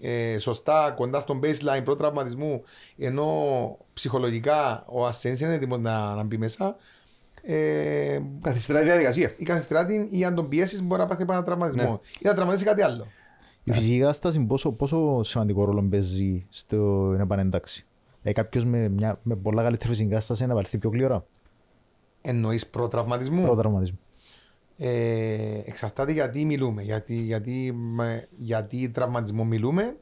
[0.01, 2.63] ε, σωστά κοντά στον baseline πρώτου τραυματισμού,
[2.97, 3.33] ενώ
[3.93, 6.75] ψυχολογικά ο ασθενής είναι έτοιμος να, να μπει μέσα,
[7.43, 9.33] ε, Καθυστερά η διαδικασία.
[9.37, 11.97] η καθυστράτη ή αν τον πιέσεις μπορεί να πάθει ένα τραυματισμό Ναι.
[12.19, 13.07] ή να τραυματίσει κάτι άλλο.
[13.63, 17.85] Η φυσική κατάσταση πόσο, πόσο σημαντικό ρόλο παίζει στην επανένταξη;
[18.21, 21.25] Δηλαδή κάποιος με, μια, με πολλά καλύτερη φυσική κατάσταση να βαλθεί πιο γλυόρα;
[22.21, 23.99] Εννοείς προτραυματισμού; προτραυματισμού.
[24.77, 26.81] Ε, εξαρτάται γιατί μιλούμε.
[26.81, 29.95] Γιατί, γιατί, με- γιατί τραυματισμό μιλούμε.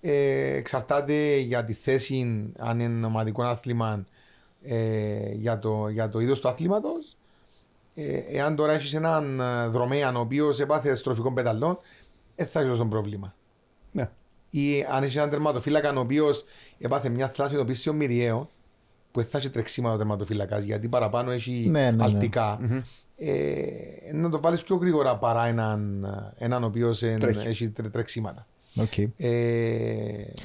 [0.00, 4.04] Ε, εξαρτάται για τη θέση, αν είναι ομαδικό άθλημα,
[4.62, 7.16] ε, για, το, για το είδος του αθλήματος.
[7.94, 11.78] Ε, εάν τώρα έχεις έναν ε, δρομέα ο οποίος έπαθε στροφικών πετάλων,
[12.36, 13.34] δεν θα έχεις τόσο πρόβλημα.
[13.92, 14.10] Ναι.
[14.50, 16.44] Ή αν έχεις έναν τερματοφύλακα ο οποίος
[16.78, 18.50] έπαθε μια θλάση οπίσθιο μηριαίο,
[19.12, 22.04] που δεν θα έχει τρεξίματα ο τερματοφύλακας, γιατί παραπάνω έχει Ναι, ναι, ναι.
[22.04, 22.58] αλτικά.
[23.24, 26.06] Ε, να το βάλεις πιο γρήγορα παρά έναν,
[26.38, 27.48] έναν ο οποίος Τρέχει.
[27.48, 28.46] έχει τρε- τρεξίματα.
[28.76, 28.98] Οκ.
[28.98, 29.08] Ε,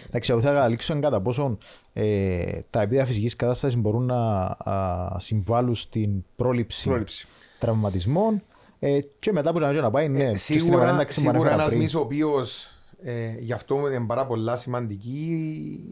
[0.07, 1.57] Εντάξει, εγώ θα καταλήξω κατά πόσο
[1.93, 7.27] ε, τα επίδια φυσικής κατάστασης μπορούν να α, συμβάλλουν στην πρόληψη, Πρόληψη.
[7.59, 8.41] τραυματισμών
[8.79, 11.53] ε, και μετά που να να πάει, ναι, και στην σίγουρα επανένταξη που σίγουρα ανέφερα
[11.61, 11.81] ένας πριν.
[11.81, 12.71] μίσο ο οποίος
[13.03, 15.39] ε, γι' αυτό είναι πάρα πολλά σημαντική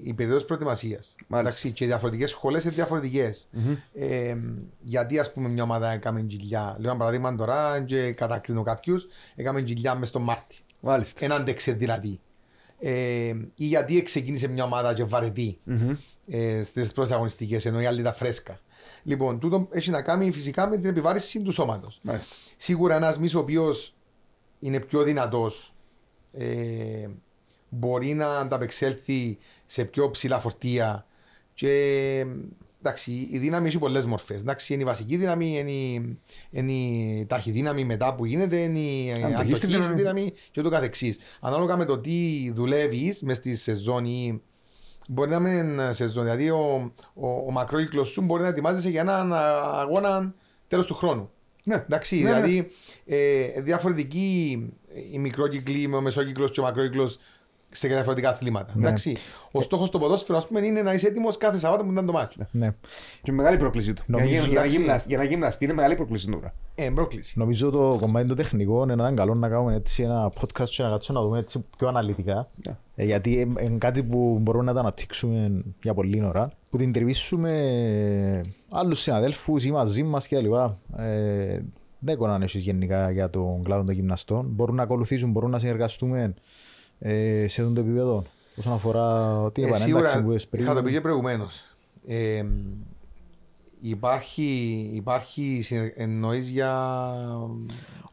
[0.03, 1.16] η περίοδος προετοιμασίας.
[1.28, 1.70] Μάλιστα.
[1.70, 3.49] Και οι διαφορετικές σχολές είναι διαφορετικές.
[3.93, 4.38] Ε,
[4.82, 6.76] γιατί, ας πούμε, μια ομάδα έκαμε τζιλιά.
[6.80, 10.56] Λέω ένα παράδειγμα τώρα και κατακρίνω κάποιους, έκαμε τζιλιά μες στον Μάρτι.
[10.80, 11.26] Μάλιστα.
[11.26, 12.20] Εν άντεξε δηλαδή.
[12.80, 15.60] Ε, ή γιατί ξεκίνησε μια ομάδα και βαρετή
[16.28, 18.60] ε, στις πρώτες αγωνιστικές, ενώ η άλλη ήταν φρέσκα.
[19.03, 21.99] Λοιπόν, τούτο έχει να κάνει φυσικά με την επιβάρηση του σώματος.
[22.01, 22.36] Μάλιστα.
[22.58, 23.95] Σίγουρα ένας μίσο ο οποίος
[24.60, 25.74] είναι πιο δυνατός
[26.38, 27.08] ε,
[27.70, 31.06] μπορεί να ανταπεξέλθει σε πιο ψηλά φορτία
[31.54, 32.26] και
[32.80, 34.44] εντάξει, η δύναμη έχει πολλές μορφές.
[34.68, 36.18] Είναι η βασική δύναμη, είναι η,
[36.52, 41.18] είναι η ταχυδύναμη μετά που γίνεται, είναι η Αντοχή αντοχής στην δύναμη και ούτω καθεξής.
[41.40, 44.42] Ανάλογα με το τι δουλεύεις μες στη σεζόν ή
[45.10, 46.24] μπορεί να μην σεζόν.
[46.24, 49.40] Δηλαδή, ο, ο, ο μακρόκυκλος σου μπορεί να ετοιμάζεσαι για έναν α,
[49.80, 50.34] αγώνα
[50.68, 51.30] τέλος του χρόνου.
[51.64, 51.76] Ναι.
[51.76, 52.36] Εντάξει, Ναι, ναι.
[52.36, 52.68] δηλαδή
[53.06, 54.60] ε, διαφορετική
[55.12, 57.20] η μικρόκυκλη, ο μεσόκυκλος και ο μακρόκυκλος
[57.72, 58.74] σε διαφορετικά αθλήματα.
[58.76, 58.88] Ναι.
[58.88, 59.16] Εντάξει.
[59.52, 62.12] Ο στόχος του ποδόσφαιρου, ας πούμε, είναι να είσαι έτοιμος κάθε Σαββάτο που ήταν το
[62.12, 62.38] μάτι.
[62.52, 62.74] Ναι.
[63.22, 64.04] Και μεγάλη πρόκληση του.
[64.08, 64.78] Για, Νομίζω, για, για, να εντάξει.
[64.78, 66.54] γυμναστεί, για να γυμναστεί είναι μεγάλη πρόκληση τώρα.
[66.76, 67.39] Ε, πρόκληση.
[67.39, 70.84] Νομίζω το κομμάτι το τεχνικό είναι να ήταν καλό να κάνουμε έτσι ένα podcast και
[70.84, 72.50] να κάτσουμε να δούμε έτσι πιο αναλυτικά.
[72.66, 72.78] Ναι.
[72.96, 76.52] Ε, γιατί ε, είναι κάτι που μπορούμε να το αναπτύξουμε για πολλή ώρα.
[76.70, 77.52] Που την τριβήσουμε
[78.70, 80.78] άλλους συναδέλφους ή μαζί μας και τα λοιπά.
[80.98, 81.60] Ε,
[82.06, 84.45] δεν κονάνε εσείς γενικά για τον κλάδο των γυμναστών.
[84.49, 86.34] Μπορούν να ακολουθήσουν, μπορούν να συνεργαστούμε
[86.99, 88.24] ε, σε αυτό το επίπεδο.
[88.58, 90.64] Όσον αφορά την Ε, επανένταξη σίγουρα, που είπες πριν.
[90.64, 91.64] είχα το πει και προηγουμένως.
[92.08, 92.45] Ε,
[93.82, 94.43] υπάρχει,
[94.93, 97.01] υπάρχει συνε- εννοείς για.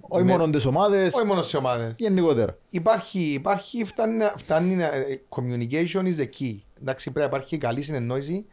[0.01, 1.95] Όχι με- μόνο τις ομάδες, όχι μόνο σε ομάδες.
[1.99, 2.59] γενικότερα.
[2.71, 6.57] Υπάρχει, υπάρχει φτάνει, να- φτάνει να- ε, communication is the key.
[6.81, 8.47] Εντάξει, πρέπει να υπάρχει καλή συνεννόηση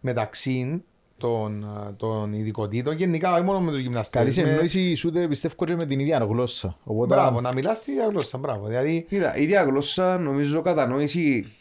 [0.00, 0.82] μεταξύ
[1.20, 4.20] των, ε, των ειδικοτήτων, γενικά όχι μόνο με τους γυμναστές.
[4.20, 6.76] Καλή συνεννόηση σου δεν πιστεύω και με την ίδια γλώσσα.
[6.84, 8.38] Οπότε, Μπράβο, να μιλάς τη ίδια γλώσσα.
[8.38, 8.66] Μπράβο.
[8.66, 11.52] Δηλαδή, Κοίτα, η ίδια γλώσσα νομίζω κατανόηση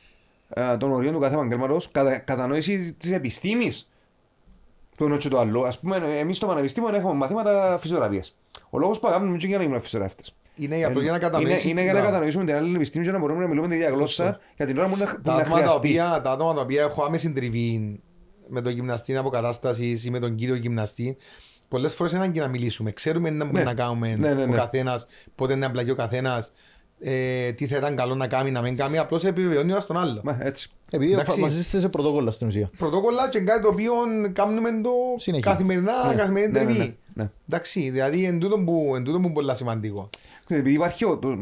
[0.49, 3.89] ε, των ορίων του κάθε επαγγέλματος, κατα, κατανόηση της επιστήμης
[4.97, 5.65] του ενό και του άλλου.
[5.65, 8.23] Α πούμε, εμείς στο Πανεπιστήμιο έχουμε μαθήματα φυσιοθεραπεία.
[8.69, 10.31] Ο λόγος που αγάπη είναι για να γίνουμε φυσιοθεραπευτέ.
[10.55, 11.63] είναι για, απλώς για να Είναι, κατανοήσεις.
[11.71, 12.11] είναι για να μπράβο.
[12.13, 14.87] κατανοήσουμε την άλλη επιστήμη και να μπορούμε να μιλούμε την ίδια γλώσσα για την ώρα
[14.87, 15.77] που να, που τα να άτομα, τα, χρειαστεί.
[15.77, 17.99] οποία, τα άτομα τα οποία έχω άμεση τριβή
[18.49, 21.17] με τον γυμναστή αποκατάστασης ή με τον κύριο γυμναστή,
[21.67, 22.91] πολλές φορές είναι ανάγκη να μιλήσουμε.
[22.91, 23.63] Ξέρουμε να, Ναι.
[23.63, 24.55] να κάνουμε Ναι, ναι, ο ναι.
[24.55, 26.51] καθένας, πότε να εμπλακεί ο καθένας,
[27.01, 28.97] ε, τι θα ήταν καλό να κάνει, να μην κάνει.
[28.97, 30.21] Απλώς επιβεβαιώνει ο ένας τον άλλο.
[30.23, 30.69] Μα, έτσι.
[30.91, 31.41] επειδή εντάξει.
[31.41, 32.69] βασίζεστε σε πρωτόκολλα στην ουσία.
[32.77, 33.91] Πρωτόκολλα και κάτι το οποίο
[34.33, 35.51] κάνουμε το Συνέχεια.
[35.51, 36.15] καθημερινά, Ναι.
[36.15, 36.79] καθημερινή Ναι, ναι, τριβή.
[36.79, 36.93] ναι,
[37.23, 37.29] ναι.
[37.49, 40.09] Εντάξει, δηλαδή εν τούτο που, εν τούτο που πολλά σημαντικό.
[40.45, 41.37] Ξέρετε, Επειδή υπάρχει ο, το,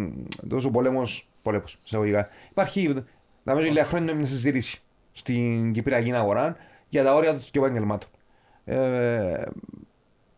[0.49, 1.01] τόσο πόλεμο,
[1.41, 2.93] πόλεμο, εισαγωγικά, υπάρχει
[3.43, 4.81] τα μέσα λίγα χρόνια μια συζήτηση
[5.13, 6.55] στην Κυπριακή αγορά
[6.89, 8.09] για τα όρια των επαγγελμάτων.
[8.65, 9.43] Ε,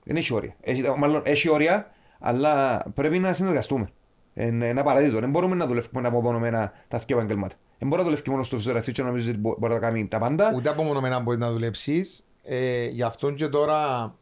[0.04, 0.56] δεν έχει όρια.
[0.62, 3.90] Έχει, μάλλον έχει όρια, αλλά πρέπει να συνεργαστούμε.
[4.34, 5.20] Είναι ένα απαραίτητο.
[5.20, 7.56] Δεν μπορούμε να δουλεύουμε απομονωμένα τα δύο επαγγελμάτα.
[7.80, 10.08] Δεν μπορεί να δουλεύει μόνο στο φυσιογραφείο και να νομίζεις ότι μπο- μπορεί να κάνει
[10.08, 10.52] τα πάντα.
[10.56, 12.24] Ούτε απομονωμένα μπορεί να δουλέψεις.
[12.44, 14.14] Ε, γι' αυτό και τώρα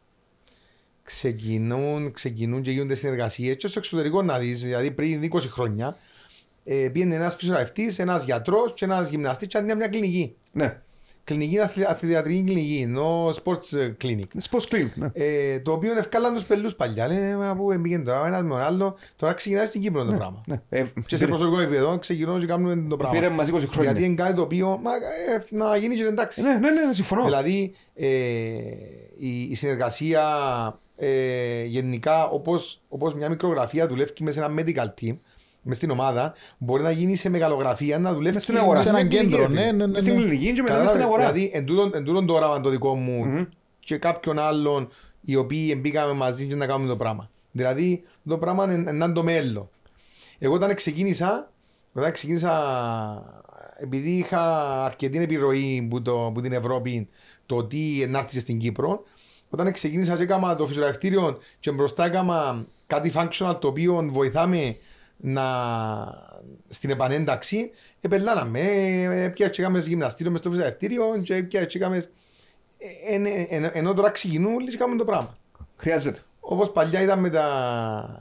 [1.02, 4.62] ξεκινούν, ξεκινούν και γίνονται συνεργασίες και στο εξωτερικό να δεις.
[4.62, 5.96] Δηλαδή πριν 20 χρόνια
[6.64, 10.36] ε, πήγαινε ένας φυσιογραφητής, ένας γιατρός και ένας γυμναστής και αντί μια κλινική.
[10.52, 10.80] Ναι.
[11.28, 14.40] Κλινική, αθλη- αθλιατρική κλινική, ενώ sports clinic.
[14.50, 14.88] Sports clinic.
[14.94, 15.10] Ναι.
[15.12, 17.06] Ε, το οποίο ευκάλαν τους πελούς παλιά.
[17.06, 18.96] Λένε, μα πού πήγαινε τώρα, ένα με τον άλλο.
[19.16, 20.42] Τώρα ξεκινάει στην Κύπρο το πράγμα.
[20.46, 20.60] Ναι.
[20.68, 23.18] Ε, Και σε πήρε- προσωπικό επίπεδο ξεκινούν και κάνουμε το πράγμα.
[23.18, 23.90] Πήρε μας 20 χρόνια.
[23.90, 26.42] Γιατί είναι κάτι το οποίο μα, ε, να γίνει και εντάξει.
[26.42, 27.24] Ναι, ναι, ναι, συμφωνώ.
[27.24, 28.06] Δηλαδή ε,
[29.18, 30.22] η, η συνεργασία
[30.96, 35.16] ε, γενικά όπως, όπως μια μικρογραφία δουλεύει μέσα σε ένα medical team
[35.68, 38.80] μες στην ομάδα μπορεί να γίνει σε μεγαλογραφία να δουλεύεις Μες στην αγορά.
[38.80, 39.60] Σε μια ένα κλινική, κέντρο, ρε φίλε.
[39.60, 39.92] ναι, ναι, ναι.
[39.92, 40.20] Μες στην ναι.
[40.20, 41.32] κλινική και μετά μες Κατάλαβες, στην αγορά.
[41.32, 43.44] Δηλαδή εν τούτον, εν τούτον το όραμα το δικό μου Μμμ.
[43.80, 44.88] και κάποιον άλλον
[45.20, 47.30] οι οποίοι μπήκαμε μαζί και να κάνουμε το πράγμα.
[47.50, 49.68] Δηλαδή το πράγμα είναι είναι το μέλλον.
[50.38, 51.50] Εγώ όταν ξεκίνησα,
[51.92, 52.52] όταν ξεκίνησα
[53.76, 57.08] επειδή είχα αρκετή επιρροή που, το, που την Ευρώπη
[57.46, 59.02] το τι ενάρτησε στην Κύπρο,
[59.50, 64.76] όταν ξεκίνησα και έκανα το φυσιογραφτήριο και μπροστά έκανα κάτι functional το οποίο βοηθάμε
[65.20, 65.44] να
[66.68, 68.60] στην επανένταξη, επελάναμε,
[69.34, 71.96] πια και έκαμε γυμναστήριο μες στο φυσιοθεραπευτήριο και πια και έκαμε
[72.78, 75.36] ε, εν- εν- ενώ τώρα ξεκινούν όλοι και κάνουμε το πράγμα.
[75.76, 76.18] Χρειάζεται.
[76.40, 78.20] Όπως παλιά ήταν με τα...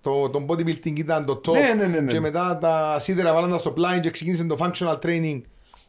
[0.00, 2.12] Το, το bodybuilding ήταν το top Ναι, ναι, ναι, ναι.
[2.12, 5.40] και μετά τα σίδερα βάλαν τα στο πλάι και ξεκίνησε το functional training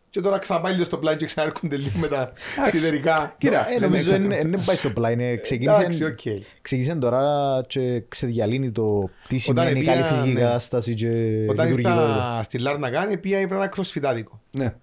[0.10, 2.32] και τώρα ξαναπάει λίγο στο πλάι και ξανάρχονται λίγο με τα
[2.72, 3.36] σιδερικά.
[3.38, 5.14] Κοίτα, Ε, νομίζω δεν δεν πάει στο πλάι.
[5.14, 6.43] είναι- Εντάξει, Ξεκίνησε οκ.
[6.62, 10.39] ξεκίνησε τώρα και ξεδιαλύνει το τι σημαίνει επία, καλή φυσική ναι.
[10.39, 11.08] κατάσταση και
[11.49, 12.08] Όταν λειτουργικότητα.
[12.08, 14.41] ήρθα στη Λάρνα κάνει, πήγα ήβρα ένα κροσφυτάδικο.
[14.51, 14.74] Ναι.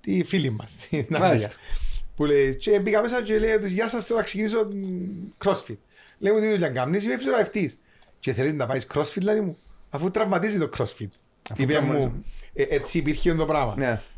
[0.00, 1.28] Τη φίλη μας, την Μάλιστα.
[1.28, 1.50] Νάντια.
[2.16, 5.76] Που λέει, και πήγα μέσα και λέει, ότι, γεια σας τώρα ξεκινήσω μ, crossfit.
[6.18, 7.78] Λέει μου τι δουλειά κάνεις, είμαι φυσιογραφτής.
[8.20, 9.56] Και θέλεις να πάεις crossfit, λέει μου,
[9.90, 11.08] αφού τραυματίζει το crossfit.
[11.56, 12.04] Είπε τραυματίζει.
[12.06, 13.74] μου, «Ε, έτσι υπήρχε το πράγμα.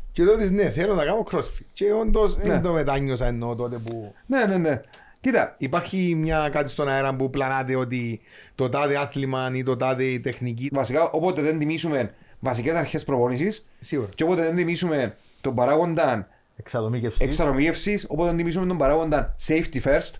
[0.09, 0.25] Ναι.
[0.25, 1.65] Και λέω της, ναι, θέλω να κάνω crossfit.
[1.73, 2.43] Και όντως Ναι.
[2.43, 4.79] δεν το μετάνιωσα εννοώ τότε που Ναι, ναι, ναι.
[5.21, 8.21] Κοίτα, υπάρχει μια κάτι στον αέρα που πλανάται ότι
[8.55, 10.69] το τάδε άθλημα ή το τάδε τεχνική.
[10.73, 14.09] βασικά όποτε δεν τιμήσουμε βασικές αρχές προπόνησης Σίγουρα.
[14.15, 17.23] και όποτε δεν τιμήσουμε τον παράγοντα Εξατομίκευση.
[17.23, 20.11] εξαρομοίευσης, όποτε δεν τιμήσουμε τον παράγοντα safety first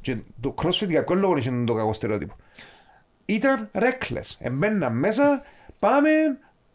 [0.00, 2.36] και το crossfit για ποιο λόγο είναι το κακό στερεότυπο.
[3.24, 4.36] Ήταν reckless.
[4.38, 5.42] Εμπαίνα μέσα,
[5.78, 6.08] πάμε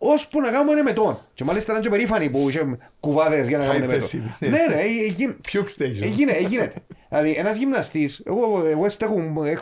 [0.07, 1.17] ώσπου να κάνουμε μετόν.
[1.33, 4.07] Και μάλιστα ήταν και περήφανοι που είχε κουβάδες για να High κάνουν μετόν.
[4.09, 4.35] intensity.
[4.39, 6.01] Ναι, ναι, ε, ε, Puke station.
[6.01, 6.71] Έγινε, έγινε.
[7.09, 9.13] δηλαδή, ένας γυμναστής, εγώ, εγώ στέκω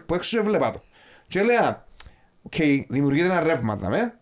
[0.06, 0.82] που έξω και βλέπα το.
[1.28, 1.86] Και έλεγα,
[2.42, 2.56] οκ,
[2.88, 4.18] δημιουργείται ένα ρεύμα, δαμε.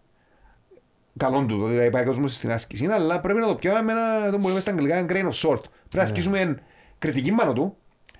[1.17, 4.37] Καλό του, δηλαδή πάει κόσμος στην άσκηση, αλλά πρέπει να το πιάμε με ένα, το
[4.39, 5.61] που λέμε στα αγγλικά, ένα grain of salt.
[5.61, 6.57] Πρέπει να ασκήσουμε
[6.99, 7.77] κριτική πάνω του,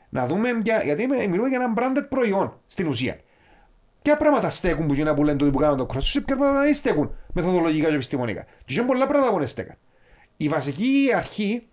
[0.10, 3.18] να δούμε, για, γιατί με- μιλούμε για ένα branded προϊόν στην ουσία.
[4.02, 6.74] Ποια πράγματα στέκουν που γίνανε που λένε τότε που κάνουν το crossfit, ποια πράγματα δεν
[6.74, 8.44] στέκουν μεθοδολογικά και επιστημονικά.
[8.44, 9.76] Και είχε πολλά πράγματα που δεν στέκαν.
[10.38, 11.68] Η βασική αρχή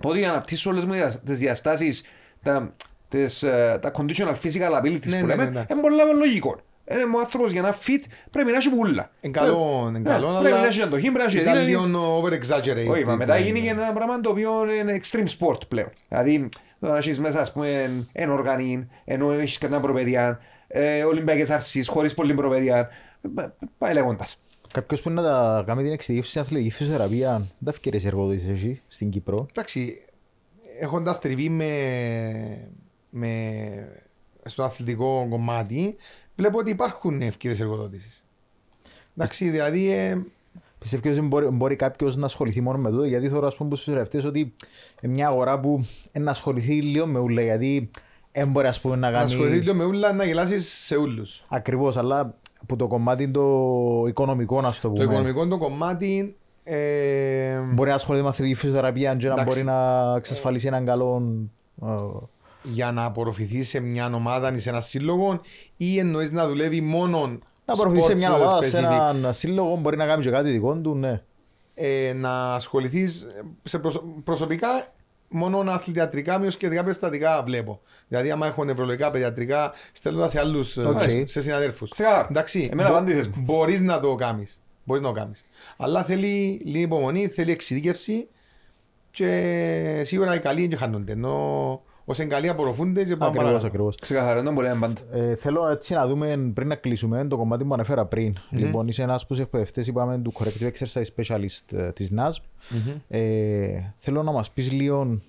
[0.00, 0.92] το ότι αναπτύσσω όλες μου
[1.24, 2.04] τις διαστάσεις,
[2.42, 2.74] τα,
[3.08, 5.64] τις, ε, τα conditional physical abilities Ναι, που ναι, λέμε, ναι, ναι.
[5.70, 6.60] είναι πολύ λογικό.
[6.90, 9.10] Είναι ο άνθρωπος για να fit πρέπει να έχει πουλά.
[9.20, 11.88] Εν καλό, εν Ναι, καλό, Πρέπει να αλλά έχει αντοχή, πρέπει να έχει ήταν δύναμη.
[11.88, 12.90] λίγο over exaggerate.
[12.90, 15.88] Όχι, μα μετά γίνει και ένα πράγμα το οποίο είναι extreme sport πλέον.
[16.08, 16.48] Δηλαδή,
[16.80, 20.40] το να έχεις μέσα, ας πούμε, ένα οργανή, ενώ έχεις κανένα προπαιδεία,
[20.72, 22.88] ε, Ολυμπιακές αρσίες, χωρίς πολλή προπαιδεία,
[23.38, 23.44] ε,
[23.78, 24.38] πάει λέγοντας.
[24.72, 28.82] Κάποιος που να τα κάνει την εξειδίκευση στην αθλητική φυσιοθεραπεία, δεν τα ευκαιρίες εργοδότης εσύ
[28.88, 29.46] στην Κύπρο.
[29.50, 30.04] Εντάξει,
[30.80, 31.68] έχοντας τριβεί με,
[33.10, 33.28] με,
[34.44, 35.96] στο αθλητικό κομμάτι,
[36.36, 38.24] βλέπω ότι υπάρχουν ευκαιρίες εργοδότησης.
[39.16, 40.22] Εντάξει, δηλαδή, ε,
[40.82, 43.78] Πιστεύω ότι μπορεί, μπορεί κάποιος να ασχοληθεί μόνο με τούτο, γιατί θεωρώ ας πούμε, στους
[43.78, 44.54] φυσιοθεραπευτές ότι
[45.00, 47.90] είναι μια αγορά που είναι να ασχοληθεί λίγο με ούλα, γιατί
[48.32, 49.32] δεν μπορεί ας πούμε, να να κάνει...
[49.32, 51.44] ασχοληθεί λίγο με ούλα να γελάσεις σε ούλους.
[51.48, 52.34] Ακριβώς, αλλά
[52.66, 55.04] που το κομμάτι το οικονομικό, να το Το πούμε.
[55.04, 59.48] οικονομικό το κομμάτι ε, Μπορεί να ασχοληθεί με αθλητική φυσιοθεραπεία και να Εντάξει.
[59.54, 61.22] μπορεί να εξασφαλίσει έναν καλό...
[61.86, 61.94] ε,
[62.62, 65.40] για να απορροφηθεί σε μια ομάδα ή σε ένα σύλλογο
[65.76, 67.26] ή εννοείς να δουλεύει μόνο
[67.64, 68.92] Να απορροφήσει σε sports μια ομάδα, σε specific.
[68.92, 71.22] έναν σύλλογο, μπορεί να κάνει και κάτι δικό του, ναι.
[71.74, 73.26] ε, να ασχοληθείς
[73.62, 74.68] σε προσω- προσωπικά
[75.32, 77.80] μόνο αθλητιατρικά με σχετικά περιστατικά βλέπω.
[78.08, 81.02] Δηλαδή, άμα έχω νευρολογικά, παιδιατρικά, στέλνω τα σε άλλους Οκ.
[81.24, 81.88] σε συναδέλφους.
[81.88, 82.26] Ξεκάθαρα.
[82.30, 83.34] Εντάξει, Εμένα απαντήσεις μου.
[83.38, 84.60] μπορείς να το κάνεις.
[84.84, 85.44] Μπορείς να το κάνεις.
[85.76, 88.28] Αλλά θέλει λίγη υπομονή, θέλει εξειδίκευση
[89.10, 91.12] και σίγουρα οι καλοί δεν χάνονται.
[91.12, 91.82] Ενώ
[92.12, 93.66] όσοι είναι καλοί απορροφούνται και πάμε Ακριβώς, παρακάτω.
[93.66, 93.96] ακριβώς.
[93.96, 95.00] Ξεκαθαρά, δεν μπορεί να είναι πάντα.
[95.28, 98.34] Ε, θέλω έτσι να δούμε πριν να κλείσουμε το κομμάτι που ανέφερα πριν.
[98.50, 102.42] Λοιπόν, είσαι ένας απ' τους εκπαιδευτές, είπαμε, του Corrective Exercise Specialist ε, της NASM.
[103.08, 105.20] Ε, θέλω να μας πεις λίγο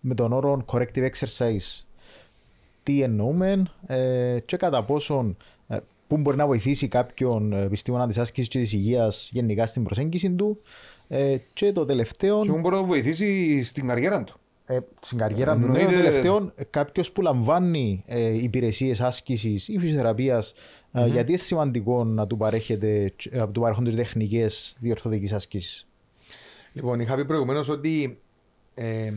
[0.00, 1.84] με τον όρο Corrective Exercise
[2.82, 5.36] τι εννοούμε ε, και κατά πόσον
[5.68, 9.82] ε, που μπορεί να βοηθήσει κάποιον ε, επιστήμονα της άσκησης και της υγείας γενικά στην
[9.82, 10.60] προσέγγιση του
[11.08, 14.38] ε, και το τελευταίο Και μπορεί να το βοηθήσει στην καριέρα του.
[14.70, 15.58] Ε, στην καριέρα του.
[15.58, 20.54] Ναι, Εννοείται- το τελευταίο, κάποιος που λαμβάνει ε, υπηρεσίες άσκησης ή φυσιοθεραπείας,
[20.92, 25.86] ε, γιατί είναι σημαντικό να του, παρέχεται, ε, να του παρέχονται τεχνικές διορθωτικής άσκησης;
[26.72, 28.18] Λοιπόν, είχα πει προηγουμένως ότι
[28.74, 29.12] ε,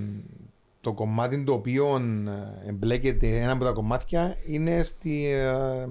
[0.82, 1.96] το κομμάτι το οποίο
[2.66, 5.88] ε, εμπλέκεται, ένα από τα κομμάτια είναι στη, ε,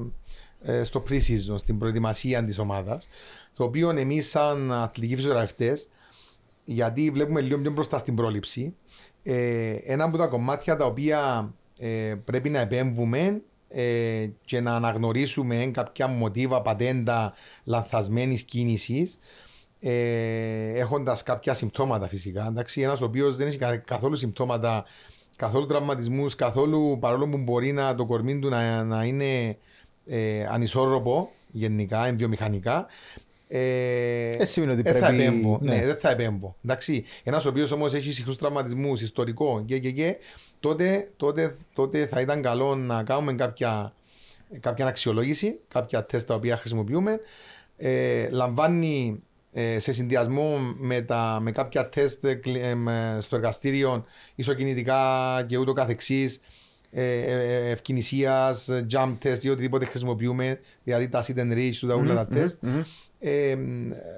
[0.62, 3.08] ε, στο pre-season, στην προετοιμασία της ομάδας.
[3.56, 5.78] Το οποίο εμείς, σαν αθλητικοί φυσιογραφητέ,
[6.64, 8.74] γιατί βλέπουμε λίγο πιο μπροστά στην πρόληψη,
[9.22, 15.70] ε, ένα από τα κομμάτια τα οποία ε, πρέπει να επέμβουμε ε, και να αναγνωρίσουμε
[15.72, 17.32] κάποια μοτίβα, πατέντα
[17.64, 19.18] λανθασμένης κίνησης
[19.80, 22.46] ε, έχοντας κάποια συμπτώματα φυσικά.
[22.46, 24.84] Εντάξει, ένας ο οποίος δεν έχει κα- καθόλου συμπτώματα,
[25.36, 29.56] καθόλου τραυματισμούς, καθόλου παρόλο που μπορεί να το κορμί του να, να είναι
[30.06, 32.86] ε, ανισόρροπο γενικά, βιομηχανικά,
[33.52, 35.58] Ε, Δεν σημαίνει ότι δεν θα πρέπει- επέμβω.
[35.62, 35.74] ναι.
[35.74, 36.56] Ναι, δεν θα επέμβω.
[36.64, 37.04] Εντάξει.
[37.22, 40.16] Ένας ο οποίος όμως έχει συχνούς τραυματισμούς, ιστορικό και, και, και
[40.60, 43.94] τότε, τότε, τότε θα ήταν καλό να κάνουμε κάποια,
[44.60, 47.20] κάποια αξιολόγηση, κάποια τεστ τα οποία χρησιμοποιούμε.
[47.76, 49.22] Ε, λαμβάνει
[49.52, 55.00] ε, σε συνδυασμό με, τα, με κάποια τεστ ε, κλ- ε, με- στο εργαστήριο, ισοκινητικά
[55.46, 56.40] και ούτω καθεξής,
[56.90, 62.14] ε, ε, ευκαινησίας, jump test ή οτιδήποτε χρησιμοποιούμε, δηλαδή τα sit and reach, τα όλα
[62.14, 62.58] τα τεστ,
[63.20, 63.56] ε,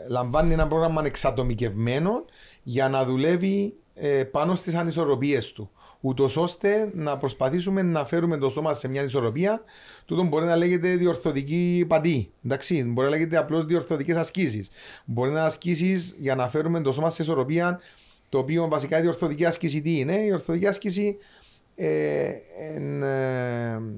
[0.08, 2.24] λαμβάνει ένα πρόγραμμα εξατομικευμένο
[2.62, 5.70] για να δουλεύει ε, πάνω στις ανισορροπίες του.
[6.00, 9.62] Ούτως ώστε να προσπαθήσουμε να φέρουμε το σώμα σε μια ισορροπία.
[10.04, 12.30] Τούτο μπορεί να λέγεται διορθωτική παντή.
[12.44, 14.70] Εντάξει, μπορεί να λέγεται απλώς διορθωτικές ασκήσεις.
[15.04, 17.80] Μπορεί να ασκήσεις για να φέρουμε το σώμα σε ισορροπία.
[18.28, 21.31] Το οποίο βασικά η διορθωτική άσκηση τι είναι; Η διορθωτική άσκηση ε, εν, ε,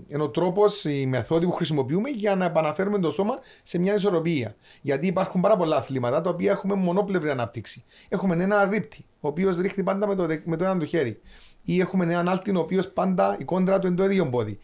[0.09, 4.55] είναι ο τρόπος, η μεθόδη που χρησιμοποιούμε για να επαναφέρουμε το σώμα σε μια ισορροπία.
[4.81, 7.85] Γιατί υπάρχουν πάρα πολλά αθλήματα τα οποία έχουμε μονόπλευρη ανάπτυξη.
[8.09, 11.21] Έχουμε ένα ρίπτη, ο οποίος ρίχνει πάντα με το, δε- με το ένα του χέρι.
[11.65, 14.59] Ή έχουμε έναν άλτιν, ο οποίος πάντα η κόντρα του είναι το ίδιο πόδι.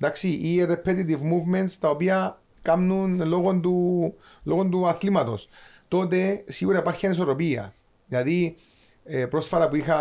[0.00, 5.48] Εντάξει, ή repetitive movements τα οποία κάνουν λόγω του, λόγω του αθλήματος.
[5.88, 7.72] Τότε σίγουρα υπάρχει ανισορροπία.
[8.08, 8.56] Δηλαδή,
[9.04, 9.98] ε, πρόσφατα που είχα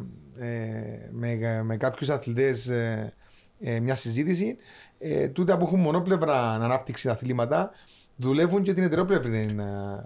[1.10, 3.12] με, με κάποιους αθλητές ε,
[3.60, 4.56] ε, μια συζήτηση,
[4.98, 7.70] ε, τούτα που έχουν μονόπλευρα ανάπτυξη τα αθλήματα
[8.16, 9.36] δουλεύουν και την ετερόπλευρη.
[9.58, 9.64] ε,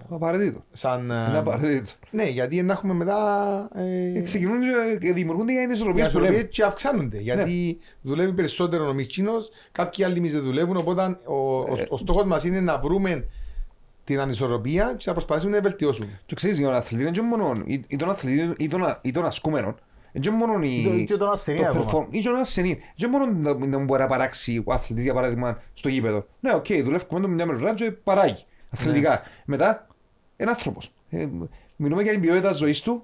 [0.09, 0.63] Απαραίτητο.
[0.71, 1.91] σαν, ε, Είναι απαραίτητο.
[2.11, 3.17] ναι, γιατί να έχουμε μετά.
[3.75, 4.59] Ε, Ε, Ξεκινούν
[4.99, 6.49] και δημιουργούνται οι οι ανισορροπίες που ασορροπίες λέμε.
[6.49, 7.19] και αυξάνονται.
[7.19, 9.31] Γιατί δουλεύει περισσότερο ο Μιτσίνο,
[9.71, 10.77] κάποιοι άλλοι μη δεν δουλεύουν.
[10.77, 13.25] Οπότε ο, ο, ο στόχος μας είναι να βρούμε
[14.03, 16.19] την ανισορροπία και να προσπαθήσουμε να βελτιώσουμε.
[16.25, 17.85] Και ξέρεις, για τον αθλητή είναι και μόνο, ή
[19.01, 19.25] ή τον
[20.17, 21.17] αθλητή ή τον α- ή τον ασκούμενο, είναι και μόνο η- Ή το- ή και
[21.17, 21.91] τον ασθενή το ακόμα.
[21.91, 22.79] perform- ή και τον ασθενή.
[22.95, 26.25] Και μόνο να να μπορεί να παράξει ο αθλητής, για παράδειγμα, στο γήπεδο.
[26.39, 29.21] Ναι, οκ, δουλεύουμε το μια μεριά και παράγει αθλητικά.
[29.45, 29.87] Μετά,
[30.37, 30.91] είναι άνθρωπος.
[31.09, 31.27] Ε,
[31.77, 33.03] Μιλούμε για την ποιότητα ζωής του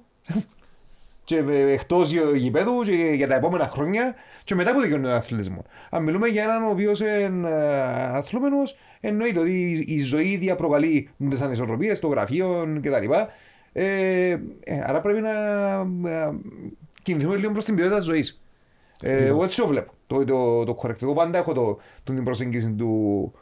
[1.24, 5.12] και ε, εκτός γη- γηπέδου και για τα επόμενα χρόνια και μετά που δικαιώνει τον
[5.12, 5.66] αθλητισμό.
[5.90, 7.82] Αν μιλούμε για έναν ο οποίος είναι ε,
[8.18, 9.52] αθλούμενος, εννοείται ότι
[9.88, 13.12] η- η ζωή ίδια προκαλεί τις ανισορροπίες, το γραφείο κτλ.
[13.74, 14.40] Ε, ε,
[14.86, 15.30] άρα πρέπει να
[16.10, 16.32] ε,
[17.04, 18.42] κινηθούμε λίγο προς την ποιότητα της ζωής.
[19.02, 19.94] Ε, εγώ έτσι το βλέπω.
[20.08, 21.02] Το, το, το correct.
[21.02, 23.34] Εγώ πάντα έχω το, το, την προσέγγιση του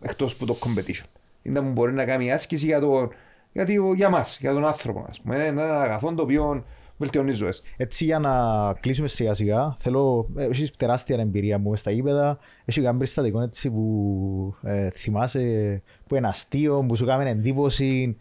[0.00, 1.04] εκτός που το competition.
[1.42, 3.08] Είναι να μπορεί να κάνει άσκηση για, το,
[3.52, 5.06] για, το, για μας, για τον άνθρωπο.
[5.08, 5.34] Ας πούμε.
[5.34, 6.64] Είναι ένα αγαθό το οποίο
[6.96, 7.62] βελτιώνει τις ζωές.
[7.76, 8.32] Έτσι για να
[8.80, 13.70] κλείσουμε σιγά σιγά, θέλω, ε, έχεις τεράστια εμπειρία μου στα γήπεδα, έχει κάνει περιστατικό έτσι
[13.70, 18.16] που ε, θυμάσαι που είναι αστείο, που σου κάνει εντύπωση,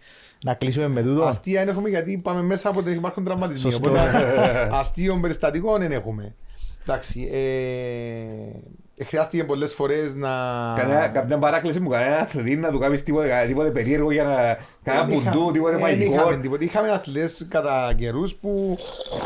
[0.46, 1.24] να κλείσουμε με τούτο.
[1.24, 3.72] Αστεία δεν έχουμε γιατί πάμε μέσα από ότι υπάρχουν τραυματισμοί.
[3.72, 3.90] Σωστό.
[3.90, 4.10] Οπότε
[4.80, 6.36] αστείων περιστατικών δεν έχουμε.
[6.82, 7.30] Εντάξει.
[7.32, 8.60] Ε,
[9.04, 10.30] χρειάστηκε πολλές φορές να.
[10.76, 15.12] Κανένα, κάποια παράκληση μου, κανένα αθλητή να του κάνεις τίποτε, τίποτε περίεργο για να κάνει
[15.12, 16.14] Δεν είχα- βουντού, τίποτε δεν μαγικό.
[16.14, 16.64] είχαμε τίποτα.
[16.64, 18.78] Είχαμε αθλητές κατά καιρούς που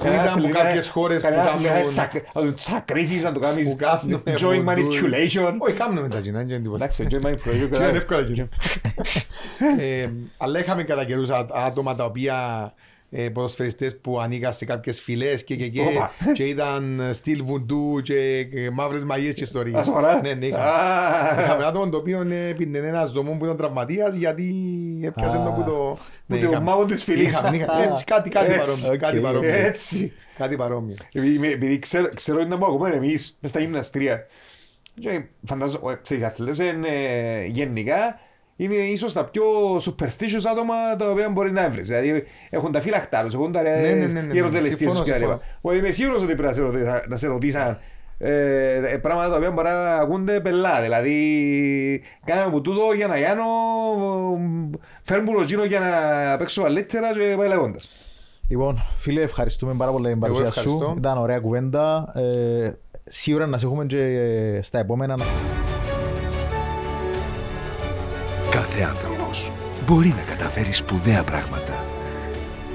[0.03, 1.87] Κανένα ήταν από αθλητή κάποιες να- χώρες που κανένα αθλητή να κάνουν...
[1.89, 4.71] τσακ- να του τσακρίσεις, να του κάνεις που κάνουν joint βουντού.
[4.71, 5.53] manipulation.
[5.57, 6.83] Όχι, κάνουμε τα κοινά, δεν είναι τίποτα.
[6.83, 7.69] Εντάξει, joint manipulation.
[7.77, 8.47] Και είναι εύκολα κοινά.
[9.79, 12.35] Ε, Αλλά είχαμε κατά καιρούς α- άτομα τα οποία
[13.11, 16.11] ε, ποδοσφαιριστές που ανήκαν σε κάποιες φυλές και, και, και, Όπα.
[16.33, 19.75] και ήταν στυλ βουντού και και μαύρες μαγείες και ιστορίες.
[19.79, 20.21] Α, σοβαρά.
[20.21, 20.63] Ναι, ναι, είχαμε.
[20.63, 24.53] Α, Είχαμε άτομο το οποίο ε, έπινε ένα ζωμό που ήταν τραυματίας γιατί
[25.03, 25.43] έπιασε Α.
[25.43, 25.97] το που το...
[26.27, 26.63] Που Ναι, το είχαμε.
[26.65, 27.27] μάγο της φυλής.
[27.27, 27.83] Είχαμε, είχαμε.
[27.83, 28.59] Έτσι, κάτι, κάτι Έτσι.
[28.59, 28.99] παρόμοιο.
[28.99, 29.23] Κάτι Οκ.
[29.23, 29.53] παρόμοιο.
[29.53, 30.13] Έτσι.
[30.37, 30.95] Κάτι παρόμοιο.
[31.13, 34.27] Επειδή επειδή ξέρω, ξέρω ότι να μπορούμε εμείς μες στα γυμναστήρια.
[34.99, 38.19] Και φαντάζομαι, ξέρεις, οι αθλητές είναι ε, γενικά
[38.61, 39.43] είναι ίσως τα πιο
[39.75, 41.87] superstitious άτομα τα οποία μπορεί να βρεις.
[41.87, 44.33] Δηλαδή έχουν τα φύλακτά τους, έχουν τα ναι, ναι, ναι, ναι.
[44.33, 45.11] γεροτελεστίες τους Συμφωνώ, κτλ.
[45.19, 45.41] συμφωνώ.
[45.61, 47.79] Ότι είμαι σίγουρος ότι πρέπει να σε ρωτήσα- να σε ρωτήσαν
[48.17, 50.81] ε, ε, πράγματα τα οποία μπορεί να ακούνται πελά.
[50.81, 53.43] Δηλαδή, κάναμε που τούτο για να γιάνω,
[55.03, 57.89] φέρνουν πουλοτζίνο για να παίξω καλύτερα και πάει λέγοντας.
[58.49, 60.69] Λοιπόν, φίλε, ευχαριστούμε πάρα πολύ για την Εγώ παρουσία σου.
[60.69, 60.95] ευχαριστώ.
[60.97, 62.11] Ήταν ωραία κουβέντα.
[62.15, 62.71] Ε,
[63.03, 65.15] σίγουρα να σε έχουμε και ε, στα επόμενα.
[68.69, 69.51] Κάθε άνθρωπος
[69.85, 71.85] μπορεί να καταφέρει σπουδαία πράγματα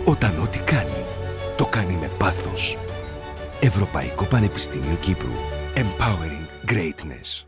[0.04, 1.04] όταν ό,τι κάνει,
[1.56, 2.78] το κάνει με πάθος.
[3.60, 5.32] Ευρωπαϊκό Πανεπιστήμιο Κύπρου.
[5.74, 7.44] Empowering Greatness.